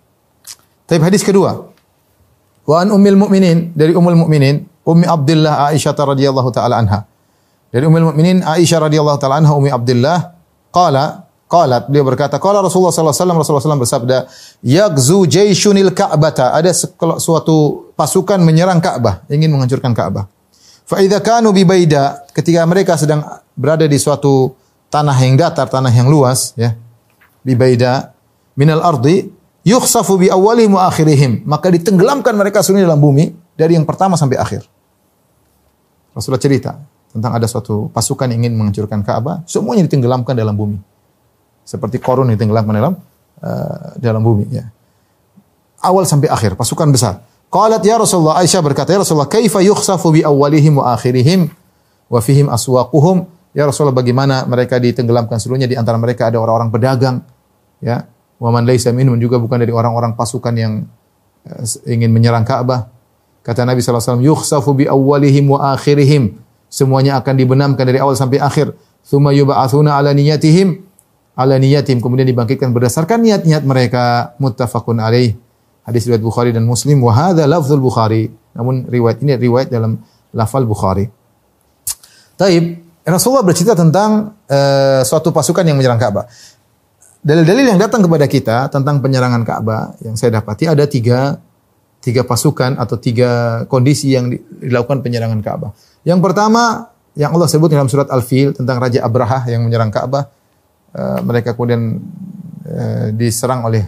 [0.87, 1.59] Tapi hadis kedua,
[2.71, 7.03] wa an ummil mu'minin dari ummul mu'minin, Ummi Abdullah Aisyah radhiyallahu taala anha.
[7.75, 10.39] Dari ummul mu'minin Aisyah radhiyallahu taala anha Ummi Abdullah
[10.71, 14.19] qala Qalat, beliau berkata, qala Rasulullah sallallahu alaihi wasallam Rasulullah SAW bersabda,
[14.67, 16.75] "Yagzu jayshunil Ka'bata." Ada
[17.23, 20.29] suatu pasukan menyerang Ka'bah, ingin menghancurkan Ka'bah.
[20.87, 21.67] Fa idza kanu bi
[22.31, 23.27] ketika mereka sedang
[23.59, 24.55] berada di suatu
[24.93, 26.79] tanah yang datar, tanah yang luas, ya.
[27.43, 27.57] Bi
[28.55, 29.27] minal ardi
[29.67, 31.43] yukhsafu bi awwalihim wa akhirihim.
[31.43, 34.63] Maka ditenggelamkan mereka seluruhnya dalam bumi dari yang pertama sampai akhir.
[36.15, 36.79] Rasulullah cerita
[37.11, 40.79] tentang ada suatu pasukan yang ingin menghancurkan Ka'bah, semuanya ditenggelamkan dalam bumi
[41.67, 42.95] seperti korun yang tenggelam dalam
[43.43, 44.71] uh, dalam bumi ya.
[45.83, 47.21] Awal sampai akhir pasukan besar.
[47.57, 51.49] Qalat ya Rasulullah Aisyah berkata ya Rasulullah kaifa yukhsafu bi awwalihim wa akhirihim
[52.13, 53.25] wa fihim aswaquhum?
[53.57, 55.65] Ya Rasulullah bagaimana mereka ditenggelamkan seluruhnya?
[55.65, 57.25] Di antara mereka ada orang-orang pedagang
[57.81, 58.05] ya.
[58.37, 60.85] Wa man laisa minhum juga bukan dari orang-orang pasukan yang
[61.49, 62.93] uh, ingin menyerang Ka'bah.
[63.41, 66.37] Kata Nabi alaihi wasallam yukhsafu bi awwalihim wa akhirihim.
[66.69, 68.77] Semuanya akan dibenamkan dari awal sampai akhir.
[69.01, 70.85] Thumma yub'atsuna ala niyatihim.
[71.33, 74.37] Ala niyatim kemudian dibangkitkan berdasarkan niat-niat mereka.
[74.37, 75.46] Muttafaqun alaih
[75.87, 78.29] hadis riwayat Bukhari dan Muslim wa hadza lafzul Bukhari.
[78.59, 80.03] Namun riwayat ini riwayat dalam
[80.35, 81.07] lafal Bukhari.
[82.37, 86.27] Taib Rasulullah bercerita tentang uh, suatu pasukan yang menyerang Ka'bah.
[87.23, 91.39] Dalil-dalil yang datang kepada kita tentang penyerangan Ka'bah yang saya dapati ada tiga
[92.03, 95.71] tiga pasukan atau tiga kondisi yang dilakukan penyerangan Ka'bah.
[96.03, 100.35] Yang pertama yang Allah sebut dalam surat Al-Fil tentang Raja Abraha yang menyerang Ka'bah
[100.97, 102.01] Eh, mereka kemudian
[102.65, 103.85] uh, diserang oleh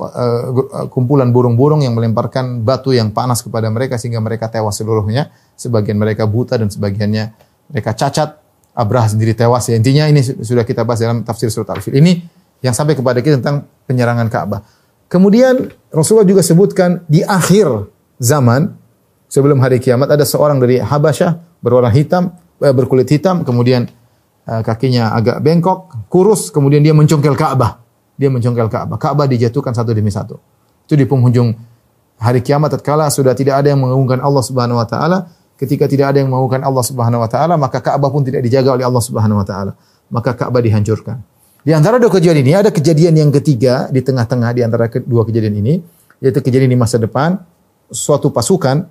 [0.00, 5.32] uh, kumpulan burung-burung yang melemparkan batu yang panas kepada mereka sehingga mereka tewas seluruhnya.
[5.56, 7.24] Sebagian mereka buta dan sebagiannya
[7.72, 8.40] mereka cacat.
[8.70, 9.66] Abrah sendiri tewas.
[9.66, 11.98] Ya, intinya ini sudah kita bahas dalam tafsir surat Al-Fil.
[11.98, 12.22] Ini
[12.62, 14.62] yang sampai kepada kita tentang penyerangan Ka'bah.
[15.10, 17.66] Kemudian Rasulullah juga sebutkan di akhir
[18.22, 18.70] zaman
[19.26, 22.30] sebelum hari kiamat ada seorang dari Habasyah berwarna hitam,
[22.62, 23.90] berkulit hitam, kemudian
[24.50, 27.86] Eh, kakinya agak bengkok, kurus, kemudian dia mencongkel Ka'bah.
[28.20, 29.00] Dia mencongkel Ka'bah.
[29.00, 30.36] Ka'bah dijatuhkan satu demi satu.
[30.84, 31.56] Itu di penghujung
[32.20, 36.20] hari kiamat tatkala sudah tidak ada yang mengagungkan Allah Subhanahu wa taala, ketika tidak ada
[36.20, 39.46] yang mengagungkan Allah Subhanahu wa taala, maka Ka'bah pun tidak dijaga oleh Allah Subhanahu wa
[39.48, 39.72] taala.
[40.12, 41.16] Maka Ka'bah dihancurkan.
[41.64, 45.56] Di antara dua kejadian ini ada kejadian yang ketiga di tengah-tengah di antara kedua kejadian
[45.56, 45.80] ini,
[46.20, 47.40] yaitu kejadian di masa depan
[47.88, 48.84] suatu pasukan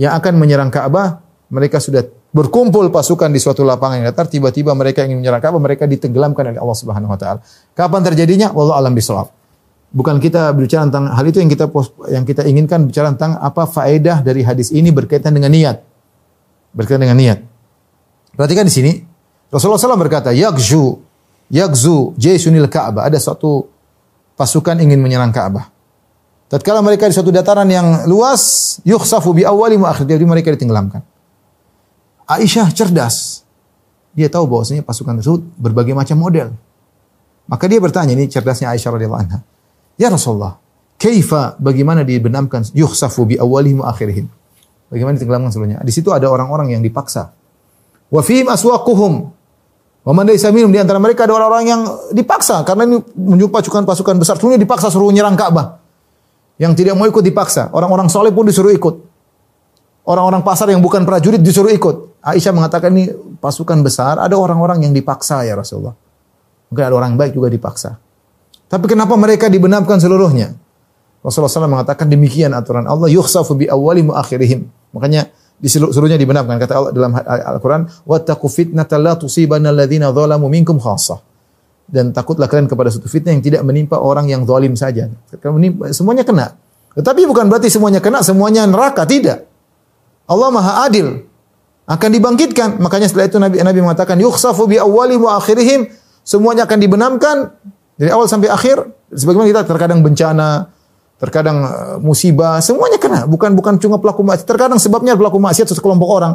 [0.00, 1.20] yang akan menyerang Ka'bah,
[1.52, 2.04] mereka sudah
[2.34, 6.58] berkumpul pasukan di suatu lapangan yang datar, tiba-tiba mereka ingin menyerang Ka'bah, mereka ditenggelamkan oleh
[6.58, 7.40] Allah Subhanahu wa taala.
[7.78, 8.50] Kapan terjadinya?
[8.50, 9.30] Wallahu alam bisawab.
[9.94, 11.70] Bukan kita bicara tentang hal itu yang kita
[12.10, 15.86] yang kita inginkan bicara tentang apa faedah dari hadis ini berkaitan dengan niat.
[16.74, 17.38] Berkaitan dengan niat.
[18.34, 18.92] Perhatikan di sini,
[19.54, 20.98] Rasulullah SAW berkata, "Yagzu,
[21.54, 23.70] yagzu jaysunil Ka'bah." Ada suatu
[24.34, 25.70] pasukan ingin menyerang Ka'bah.
[26.50, 31.13] Tatkala mereka di suatu dataran yang luas, yukhsafu bi awwali wa akhir, jadi mereka ditenggelamkan.
[32.24, 33.44] Aisyah cerdas.
[34.14, 36.54] Dia tahu bahwasanya pasukan tersebut berbagai macam model.
[37.44, 39.38] Maka dia bertanya ini cerdasnya Aisyah radhiyallahu anha.
[40.00, 40.56] Ya Rasulullah,
[40.96, 44.26] kaifa bagaimana dibenamkan yukhsafu bi awwalihim wa akhirihim?
[44.88, 45.78] Bagaimana ditenggelamkan seluruhnya?
[45.84, 47.34] Di situ ada orang-orang yang dipaksa.
[48.08, 49.12] Wa fihim aswaquhum.
[50.04, 51.80] Wa man laysa minhum di antara mereka ada orang-orang yang
[52.12, 55.80] dipaksa karena ini menjumpai pasukan besar semuanya dipaksa suruh nyerang Ka'bah.
[56.60, 57.72] Yang tidak mau ikut dipaksa.
[57.74, 58.94] Orang-orang soleh pun disuruh ikut.
[60.04, 62.13] Orang-orang pasar yang bukan prajurit disuruh ikut.
[62.24, 65.92] Aisyah mengatakan ini pasukan besar, ada orang-orang yang dipaksa ya Rasulullah.
[66.72, 68.00] Mungkin ada orang baik juga dipaksa.
[68.64, 70.56] Tapi kenapa mereka dibenamkan seluruhnya?
[71.20, 74.64] Rasulullah SAW mengatakan demikian aturan Allah, yukhsafu bi awwali akhirihim.
[74.96, 75.28] Makanya
[75.60, 81.20] dibenamkan kata Allah dalam Al-Qur'an, "Wattaqu fitnatan la tusibanna alladziina dzalamu minkum khassah."
[81.84, 85.12] Dan takutlah kalian kepada suatu fitnah yang tidak menimpa orang yang zalim saja.
[85.92, 86.56] Semuanya kena.
[86.96, 89.44] Tetapi bukan berarti semuanya kena, semuanya neraka, tidak.
[90.24, 91.28] Allah Maha Adil
[91.84, 92.80] akan dibangkitkan.
[92.80, 95.88] Makanya setelah itu Nabi Nabi mengatakan yukhsafu bi awwali wa akhirihim
[96.24, 97.36] semuanya akan dibenamkan
[98.00, 98.80] dari awal sampai akhir.
[99.14, 100.74] Sebagaimana kita terkadang bencana,
[101.22, 103.28] terkadang uh, musibah, semuanya kena.
[103.28, 104.48] Bukan bukan cuma pelaku maksiat.
[104.48, 106.34] Terkadang sebabnya pelaku maksiat sekelompok orang.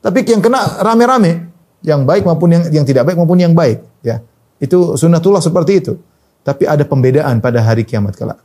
[0.00, 1.50] Tapi yang kena rame-rame,
[1.84, 4.22] yang baik maupun yang yang tidak baik maupun yang baik, ya.
[4.60, 5.92] Itu sunnatullah seperti itu.
[6.40, 8.40] Tapi ada pembedaan pada hari kiamat kelak.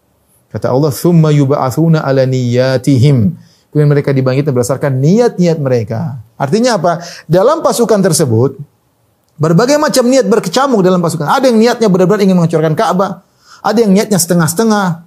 [0.52, 3.36] Kata Allah, "Tsumma yub'atsuna ala niyatihim."
[3.76, 6.24] Kemudian mereka dibangkitkan berdasarkan niat-niat mereka.
[6.40, 7.04] Artinya apa?
[7.28, 8.56] Dalam pasukan tersebut,
[9.36, 11.28] berbagai macam niat berkecamuk dalam pasukan.
[11.28, 13.28] Ada yang niatnya benar-benar ingin menghancurkan Ka'bah,
[13.60, 15.04] ada yang niatnya setengah-setengah,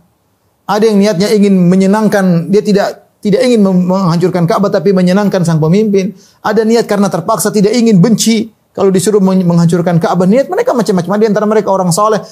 [0.69, 6.13] ada yang niatnya ingin menyenangkan, dia tidak tidak ingin menghancurkan Ka'bah tapi menyenangkan sang pemimpin.
[6.45, 10.29] Ada niat karena terpaksa tidak ingin benci kalau disuruh menghancurkan Ka'bah.
[10.29, 11.19] Niat mereka macam-macam.
[11.19, 12.23] Di antara mereka orang soleh.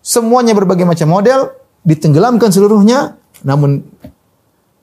[0.00, 1.52] Semuanya berbagai macam model.
[1.84, 3.20] Ditenggelamkan seluruhnya.
[3.44, 3.84] Namun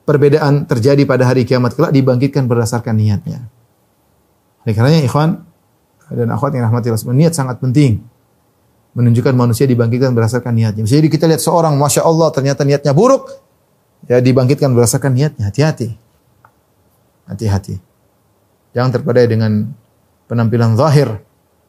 [0.08, 3.44] perbedaan terjadi pada hari kiamat kelak dibangkitkan berdasarkan niatnya.
[4.64, 5.44] Oleh karenanya ikhwan
[6.08, 8.00] dan akhwat yang rahmati Allah niat sangat penting.
[8.96, 10.88] Menunjukkan manusia dibangkitkan berdasarkan niatnya.
[10.88, 13.28] Jadi kita lihat seorang Masya Allah ternyata niatnya buruk
[14.08, 15.52] ya dibangkitkan berdasarkan niatnya.
[15.52, 15.92] Hati-hati.
[17.28, 17.76] Hati-hati.
[18.72, 19.68] Jangan terpedaya dengan
[20.24, 21.20] penampilan zahir.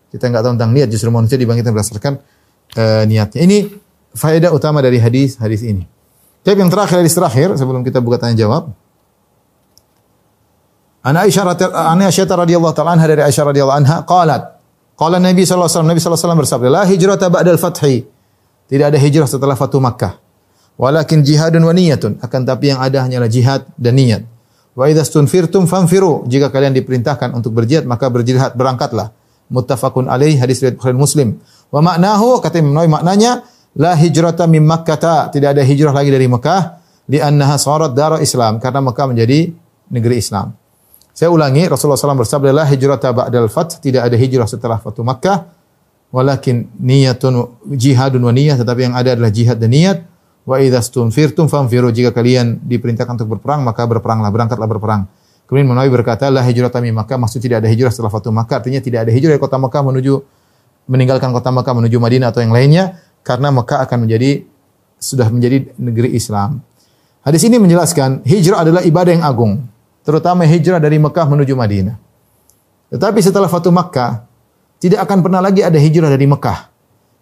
[0.09, 2.13] Kita nggak tahu tentang niat, justru manusia dibangkitkan berdasarkan
[2.79, 3.43] uh, niatnya.
[3.43, 3.57] Ini
[4.15, 5.98] faedah utama dari hadis hadis ini.
[6.43, 8.71] Tapi yang terakhir hadis terakhir sebelum kita buka tanya jawab.
[11.03, 14.59] Ana Aisyah Ana Aisyah radhiyallahu taala anha dari Aisyah radhiyallahu anha qalat
[14.99, 18.03] Qala Nabi sallallahu alaihi wasallam Nabi sallallahu alaihi wasallam bersabda la hijrata ba'dal fathi.
[18.67, 20.19] Tidak ada hijrah setelah Fatu Makkah.
[20.75, 22.19] Walakin jihadun wa niyatun.
[22.19, 24.27] Akan tapi yang ada hanyalah jihad dan niat.
[24.75, 26.27] Wa idza stunfirtum fanfiru.
[26.27, 29.15] Jika kalian diperintahkan untuk berjihad maka berjihad berangkatlah.
[29.47, 31.39] Muttafaqun alaih hadis riwayat Bukhari Muslim.
[31.71, 33.47] Wa maknahu kata Imam maknanya
[33.79, 35.31] la hijrata mim Makkah.
[35.31, 36.83] Tidak ada hijrah lagi dari Mekah.
[37.09, 38.59] Di annaha sarat dar Islam.
[38.59, 39.49] Karena Mekah menjadi
[39.87, 40.51] negeri Islam.
[41.15, 43.79] Saya ulangi Rasulullah SAW bersabda la hijrata ba'dal fath.
[43.79, 45.47] Tidak ada hijrah setelah Fatu Makkah.
[46.11, 49.97] Walakin niyatun jihadun wa tetapi yang ada adalah jihad dan niat
[50.41, 51.93] Wa idza stunfirtum famfiru.
[51.93, 54.29] Jika kalian diperintahkan untuk berperang maka berperanglah.
[54.29, 55.01] Berangkatlah berperang.
[55.49, 57.17] Kemudian Nabi berkata la hijrata min Makkah.
[57.17, 58.61] Maksud tidak ada hijrah setelah Fatu Makkah.
[58.61, 60.13] Artinya tidak ada hijrah dari kota Makkah menuju
[60.89, 64.43] meninggalkan kota Makkah menuju Madinah atau yang lainnya karena Makkah akan menjadi
[64.99, 66.59] sudah menjadi negeri Islam.
[67.23, 69.63] Hadis ini menjelaskan hijrah adalah ibadah yang agung,
[70.03, 71.95] terutama hijrah dari Mekah menuju Madinah.
[72.89, 74.25] Tetapi setelah Fatu Makkah,
[74.79, 76.71] tidak akan pernah lagi ada hijrah dari Mekah.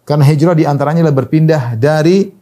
[0.06, 2.32] Karena hijrah di antaranya adalah berpindah dari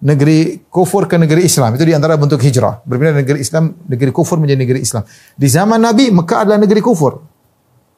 [0.00, 1.76] negeri kufur ke negeri Islam.
[1.76, 2.82] Itu di antara bentuk hijrah.
[2.82, 5.06] Berpindah dari negeri Islam, negeri kufur menjadi negeri Islam.
[5.36, 7.22] Di zaman Nabi, Mekah adalah negeri kufur.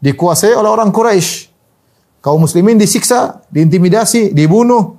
[0.02, 1.51] Dikuasai oleh orang Quraisy.
[2.22, 4.94] Kaum muslimin disiksa, diintimidasi, dibunuh.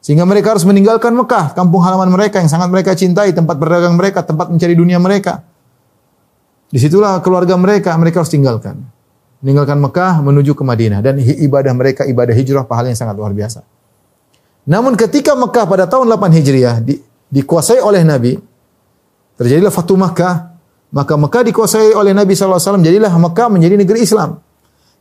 [0.00, 4.24] Sehingga mereka harus meninggalkan Mekah, kampung halaman mereka yang sangat mereka cintai, tempat berdagang mereka,
[4.24, 5.44] tempat mencari dunia mereka.
[6.72, 8.80] Di situlah keluarga mereka, mereka harus tinggalkan.
[9.44, 11.04] Meninggalkan Mekah menuju ke Madinah.
[11.04, 13.60] Dan ibadah mereka, ibadah hijrah, pahala yang sangat luar biasa.
[14.64, 16.96] Namun ketika Mekah pada tahun 8 Hijriah di,
[17.30, 18.32] dikuasai oleh Nabi,
[19.36, 20.56] terjadilah Fatu Mekah,
[20.90, 24.40] maka Mekah dikuasai oleh Nabi SAW, jadilah Mekah menjadi negeri Islam.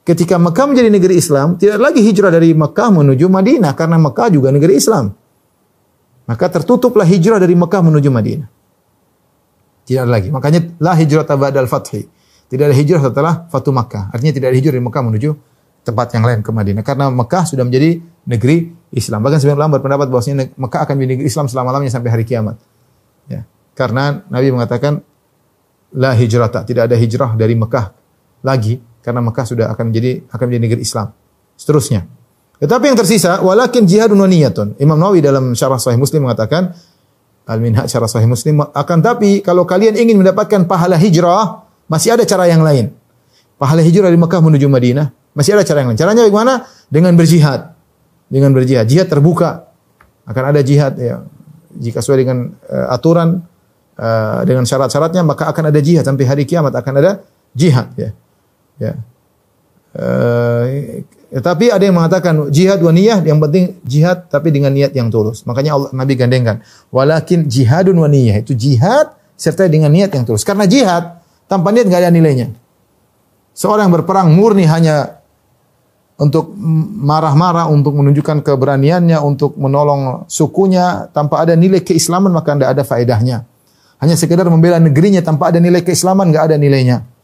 [0.06, 4.54] Ketika Mekah menjadi negeri Islam, tidak lagi hijrah dari Mekah menuju Madinah, karena Mekah juga
[4.54, 5.18] negeri Islam.
[6.30, 8.50] Maka tertutuplah hijrah dari Mekah menuju Madinah.
[9.86, 10.30] Tidak lagi.
[10.30, 12.06] Makanya la hijrah tabadal fathi.
[12.46, 14.14] Tidak ada hijrah setelah Fatu Makkah.
[14.14, 15.30] Artinya tidak ada hijrah dari Mekah menuju
[15.86, 16.84] tempat yang lain ke Madinah.
[16.86, 19.26] Karena Mekah sudah menjadi negeri Islam.
[19.26, 22.58] Bahkan sebagian ulama berpendapat bahwasanya Mekah akan menjadi negeri Islam selama-lamanya sampai hari kiamat.
[23.30, 23.46] Ya.
[23.78, 25.02] Karena Nabi mengatakan
[25.94, 27.94] la hijrata, tidak ada hijrah dari Mekah
[28.46, 31.14] lagi karena Mekah sudah akan menjadi akan menjadi negeri Islam.
[31.54, 32.10] Seterusnya.
[32.58, 34.74] Tetapi yang tersisa walakin jihadun wa niyatun.
[34.82, 36.74] Imam Nawawi dalam syarah sahih Muslim mengatakan
[37.46, 42.50] Al-Minhaj syarah sahih Muslim akan tapi kalau kalian ingin mendapatkan pahala hijrah masih ada cara
[42.50, 42.90] yang lain.
[43.62, 46.00] Pahala hijrah dari Mekah menuju Madinah masih ada cara yang lain.
[46.00, 46.66] Caranya bagaimana?
[46.90, 47.76] Dengan berjihad.
[48.32, 48.90] Dengan berjihad.
[48.90, 49.70] Jihad terbuka.
[50.26, 51.22] Akan ada jihad ya.
[51.76, 53.46] Jika sesuai dengan uh, aturan
[54.00, 57.12] uh, dengan syarat-syaratnya maka akan ada jihad sampai hari kiamat akan ada
[57.52, 58.16] jihad ya.
[58.82, 58.94] Ya.
[59.96, 61.00] Uh,
[61.40, 65.48] tapi ada yang mengatakan jihad wa niyah yang penting jihad tapi dengan niat yang tulus.
[65.48, 70.44] Makanya Allah Nabi gandengkan walakin jihadun wa niyah itu jihad serta dengan niat yang tulus.
[70.44, 72.52] Karena jihad tanpa niat enggak ada nilainya.
[73.56, 75.24] Seorang yang berperang murni hanya
[76.16, 76.56] untuk
[77.00, 83.38] marah-marah, untuk menunjukkan keberaniannya, untuk menolong sukunya tanpa ada nilai keislaman maka tidak ada faedahnya.
[84.00, 87.15] Hanya sekedar membela negerinya tanpa ada nilai keislaman nggak ada nilainya.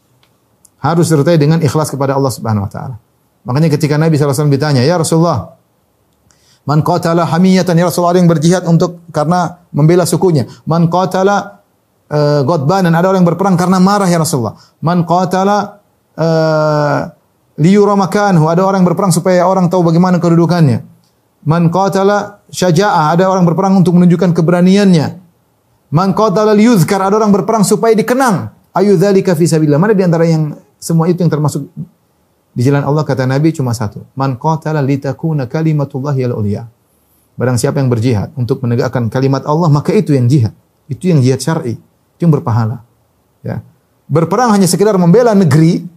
[0.82, 2.98] Harus sertai dengan ikhlas kepada Allah Subhanahu wa taala.
[3.46, 5.54] Makanya ketika Nabi SAW ditanya, "Ya Rasulullah,
[6.66, 7.74] man qatala hamiyatan?
[7.78, 10.46] Ya Rasulullah yang berjihad untuk karena membela sukunya.
[10.66, 11.62] Man qatala
[12.10, 14.58] uh, godbanan ada orang yang berperang karena marah ya Rasulullah.
[14.82, 15.82] Man qatala
[16.18, 16.98] uh,
[17.58, 20.84] liyura ada orang berperang supaya orang tahu bagaimana kedudukannya.
[21.42, 25.06] Man qatala syaja'ah ada orang berperang untuk menunjukkan keberaniannya.
[25.92, 27.02] Man qatala liyuzkar?
[27.02, 28.54] Ada orang berperang supaya dikenang.
[28.72, 29.76] Ayu dzalika fi sabilillah?
[29.76, 31.70] Mana di antara yang semua itu yang termasuk
[32.52, 36.66] di jalan Allah kata Nabi cuma satu man qatala litakuna kalimatullahi al-ulya
[37.32, 40.52] Barang siapa yang berjihad untuk menegakkan kalimat Allah, maka itu yang jihad.
[40.84, 41.80] Itu yang jihad syar'i.
[41.80, 42.84] Itu yang berpahala.
[43.40, 43.64] Ya.
[44.04, 45.88] Berperang hanya sekedar membela negeri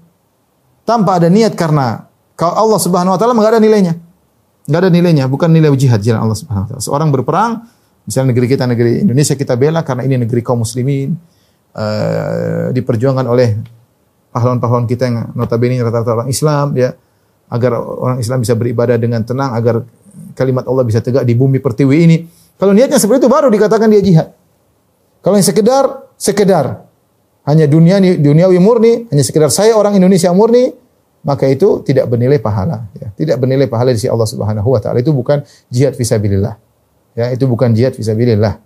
[0.87, 2.07] tanpa ada niat karena
[2.39, 3.93] kalau Allah Subhanahu wa taala enggak ada nilainya.
[4.65, 6.81] Enggak ada nilainya, bukan nilai jihad jalan Allah Subhanahu wa taala.
[6.81, 7.51] Seorang berperang,
[8.07, 11.19] misalnya negeri kita negeri Indonesia kita bela karena ini negeri kaum muslimin
[11.75, 13.59] uh, diperjuangkan oleh
[14.35, 16.91] pahlawan-pahlawan kita yang notabene rata-rata orang Islam ya
[17.47, 19.87] agar orang Islam bisa beribadah dengan tenang agar
[20.35, 22.17] kalimat Allah bisa tegak di bumi pertiwi ini.
[22.59, 24.27] Kalau niatnya seperti itu baru dikatakan dia jihad.
[25.23, 26.83] Kalau yang sekedar, sekedar
[27.47, 30.75] hanya dunia duniawi murni, hanya sekedar saya orang Indonesia murni,
[31.23, 32.91] maka itu tidak bernilai pahala.
[32.95, 33.09] Ya.
[33.15, 34.99] Tidak bernilai pahala di sisi Allah Subhanahu Wa Taala.
[34.99, 36.55] Itu bukan jihad fisabilillah.
[37.15, 38.59] Ya, itu bukan jihad fisabilillah.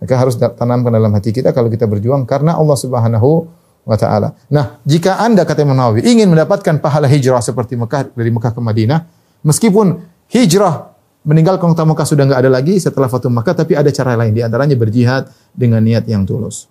[0.00, 4.36] Maka harus tanamkan dalam hati kita kalau kita berjuang karena Allah Subhanahu wa taala.
[4.52, 8.60] Nah, jika Anda kata Imam Nawawi ingin mendapatkan pahala hijrah seperti Mekah dari Mekah ke
[8.60, 9.00] Madinah,
[9.42, 10.00] meskipun
[10.30, 14.32] hijrah meninggalkan kota Mekah sudah enggak ada lagi setelah Fatu Mekah, tapi ada cara lain.
[14.32, 16.68] Di antaranya berjihad dengan niat yang tulus.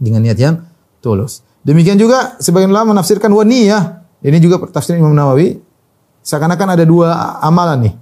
[0.00, 0.64] Dengan niat yang
[1.04, 1.44] tulus.
[1.60, 4.00] Demikian juga sebagian ulama menafsirkan waniyah.
[4.24, 5.60] Ini juga tafsir Imam Nawawi.
[6.20, 7.94] Seakan-akan ada dua amalan nih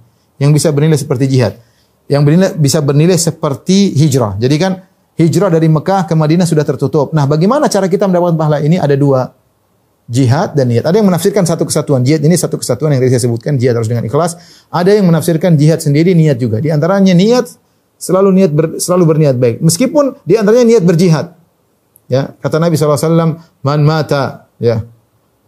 [0.43, 1.59] yang bisa bernilai seperti jihad.
[2.07, 4.35] Yang bernilai, bisa bernilai seperti hijrah.
[4.39, 4.88] Jadi kan
[5.19, 7.11] hijrah dari Mekah ke Madinah sudah tertutup.
[7.11, 8.79] Nah, bagaimana cara kita mendapatkan pahala ini?
[8.79, 9.35] Ada dua
[10.07, 10.87] jihad dan niat.
[10.87, 12.01] Ada yang menafsirkan satu kesatuan.
[12.01, 14.39] Jihad ini satu kesatuan yang tadi saya sebutkan, jihad harus dengan ikhlas.
[14.71, 16.63] Ada yang menafsirkan jihad sendiri, niat juga.
[16.63, 17.51] Di antaranya niat
[17.99, 19.59] selalu niat ber, selalu berniat baik.
[19.59, 21.35] Meskipun di antaranya niat berjihad.
[22.09, 24.81] Ya, kata Nabi SAW, man mata, ya,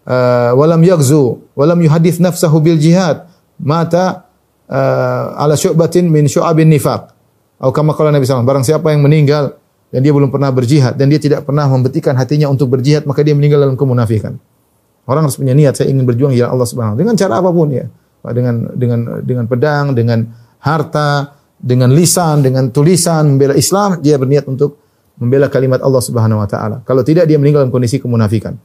[0.06, 3.26] uh, walam yagzu, walam yuhadith nafsahu bil jihad,
[3.58, 4.30] mata
[4.70, 7.18] uh, ala syu'batin min syu'abin nifaq.
[7.58, 9.58] Atau kama kala Nabi SAW, barang siapa yang meninggal
[9.92, 13.36] dan dia belum pernah berjihad dan dia tidak pernah membetikan hatinya untuk berjihad, maka dia
[13.36, 14.40] meninggal dalam kemunafikan.
[15.04, 17.86] Orang harus punya niat saya ingin berjuang ya Allah Subhanahu dengan cara apa pun ya.
[18.22, 20.30] Dengan dengan dengan pedang, dengan
[20.62, 24.78] harta, dengan lisan, dengan tulisan membela Islam, dia berniat untuk
[25.18, 26.86] membela kalimat Allah Subhanahu wa taala.
[26.86, 28.56] Kalau tidak dia meninggal dalam kondisi kemunafikan.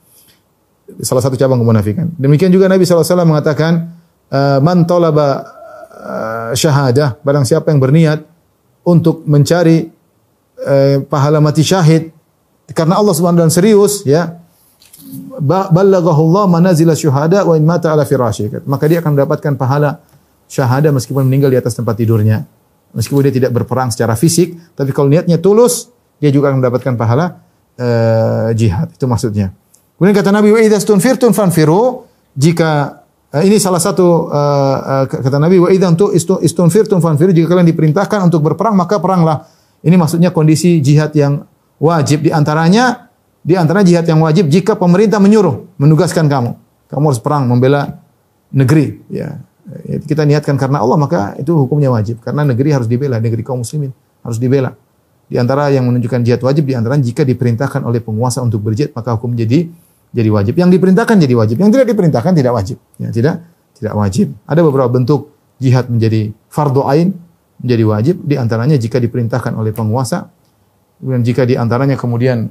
[1.03, 2.15] Salah satu cabang kemunafikan.
[2.15, 3.97] Demikian juga Nabi SAW mengatakan
[4.31, 5.57] eh, man talaba
[6.07, 8.23] uh, syahadah, barang siapa yang berniat
[8.87, 9.96] untuk mencari
[10.63, 12.15] uh, pahala mati syahid
[12.73, 14.47] karena Allah Subhanahu taala serius ya
[15.71, 18.65] ballaghahu Allah manazil syuhada wa in mata ala firasyi.
[18.67, 20.03] Maka dia akan mendapatkan pahala
[20.51, 22.47] syahada meskipun meninggal di atas tempat tidurnya.
[22.97, 27.45] Meskipun dia tidak berperang secara fisik, tapi kalau niatnya tulus, dia juga akan mendapatkan pahala
[27.77, 28.89] uh, jihad.
[28.97, 29.53] Itu maksudnya.
[29.97, 35.37] Kemudian kata Nabi wa idza stunfirtum fanfiru jika uh, ini salah satu uh, uh, kata
[35.37, 35.93] Nabi wa idza
[36.41, 39.45] istunfirtum fanfiru jika kalian diperintahkan untuk berperang maka peranglah.
[39.85, 41.45] Ini maksudnya kondisi jihad yang
[41.77, 43.13] wajib di antaranya
[43.47, 46.59] di antara jihad yang wajib jika pemerintah menyuruh, menugaskan kamu.
[46.91, 48.03] Kamu harus perang membela
[48.51, 49.43] negeri, ya.
[50.07, 53.91] Kita niatkan karena Allah maka itu hukumnya wajib karena negeri harus dibela, negeri kaum muslimin
[54.23, 54.79] harus dibela.
[55.27, 59.19] Di antara yang menunjukkan jihad wajib di antara jika diperintahkan oleh penguasa untuk berjihad maka
[59.19, 59.67] hukum jadi
[60.15, 60.55] jadi wajib.
[60.55, 62.79] Yang diperintahkan jadi wajib, yang tidak diperintahkan tidak wajib.
[63.03, 63.43] Ya, tidak
[63.75, 64.27] tidak wajib.
[64.47, 67.19] Ada beberapa bentuk jihad menjadi fardu ain,
[67.61, 70.29] menjadi wajib di antaranya jika diperintahkan oleh penguasa.
[70.97, 72.49] Dan jika di antaranya kemudian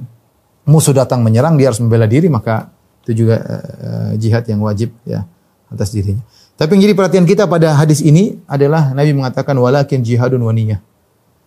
[0.70, 2.70] musuh datang menyerang dia harus membela diri maka
[3.06, 5.26] itu juga uh, jihad yang wajib ya
[5.70, 6.22] atas dirinya.
[6.56, 10.78] Tapi yang jadi perhatian kita pada hadis ini adalah Nabi mengatakan walakin jihadun waniyah.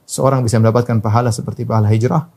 [0.09, 2.27] Seorang bisa mendapatkan pahala seperti pahala hijrah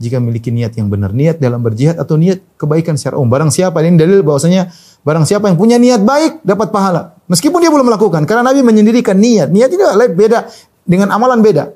[0.00, 3.28] jika memiliki niat yang benar, niat dalam berjihad atau niat kebaikan secara umum.
[3.28, 4.72] Barang siapa ini dalil bahwasanya
[5.04, 9.14] barang siapa yang punya niat baik dapat pahala meskipun dia belum melakukan karena Nabi menyendirikan
[9.14, 9.54] niat.
[9.54, 9.82] Niat itu
[10.18, 10.50] beda
[10.82, 11.70] dengan amalan beda.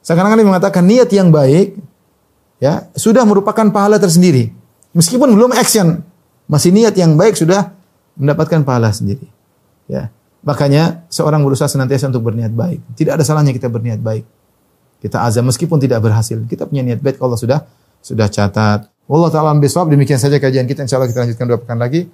[0.00, 1.76] Sekarang Nabi mengatakan niat yang baik
[2.56, 4.50] ya sudah merupakan pahala tersendiri.
[4.96, 6.00] Meskipun belum action,
[6.48, 7.76] masih niat yang baik sudah
[8.16, 9.28] mendapatkan pahala sendiri.
[9.84, 10.08] Ya.
[10.46, 12.80] Makanya seorang berusaha senantiasa untuk berniat baik.
[12.96, 14.24] Tidak ada salahnya kita berniat baik.
[15.02, 16.38] Kita azam meskipun tidak berhasil.
[16.48, 17.60] Kita punya niat baik Allah sudah
[18.00, 18.88] sudah catat.
[19.06, 19.54] Allah taala
[19.90, 22.08] demikian saja kajian kita insyaallah kita lanjutkan dua pekan lagi.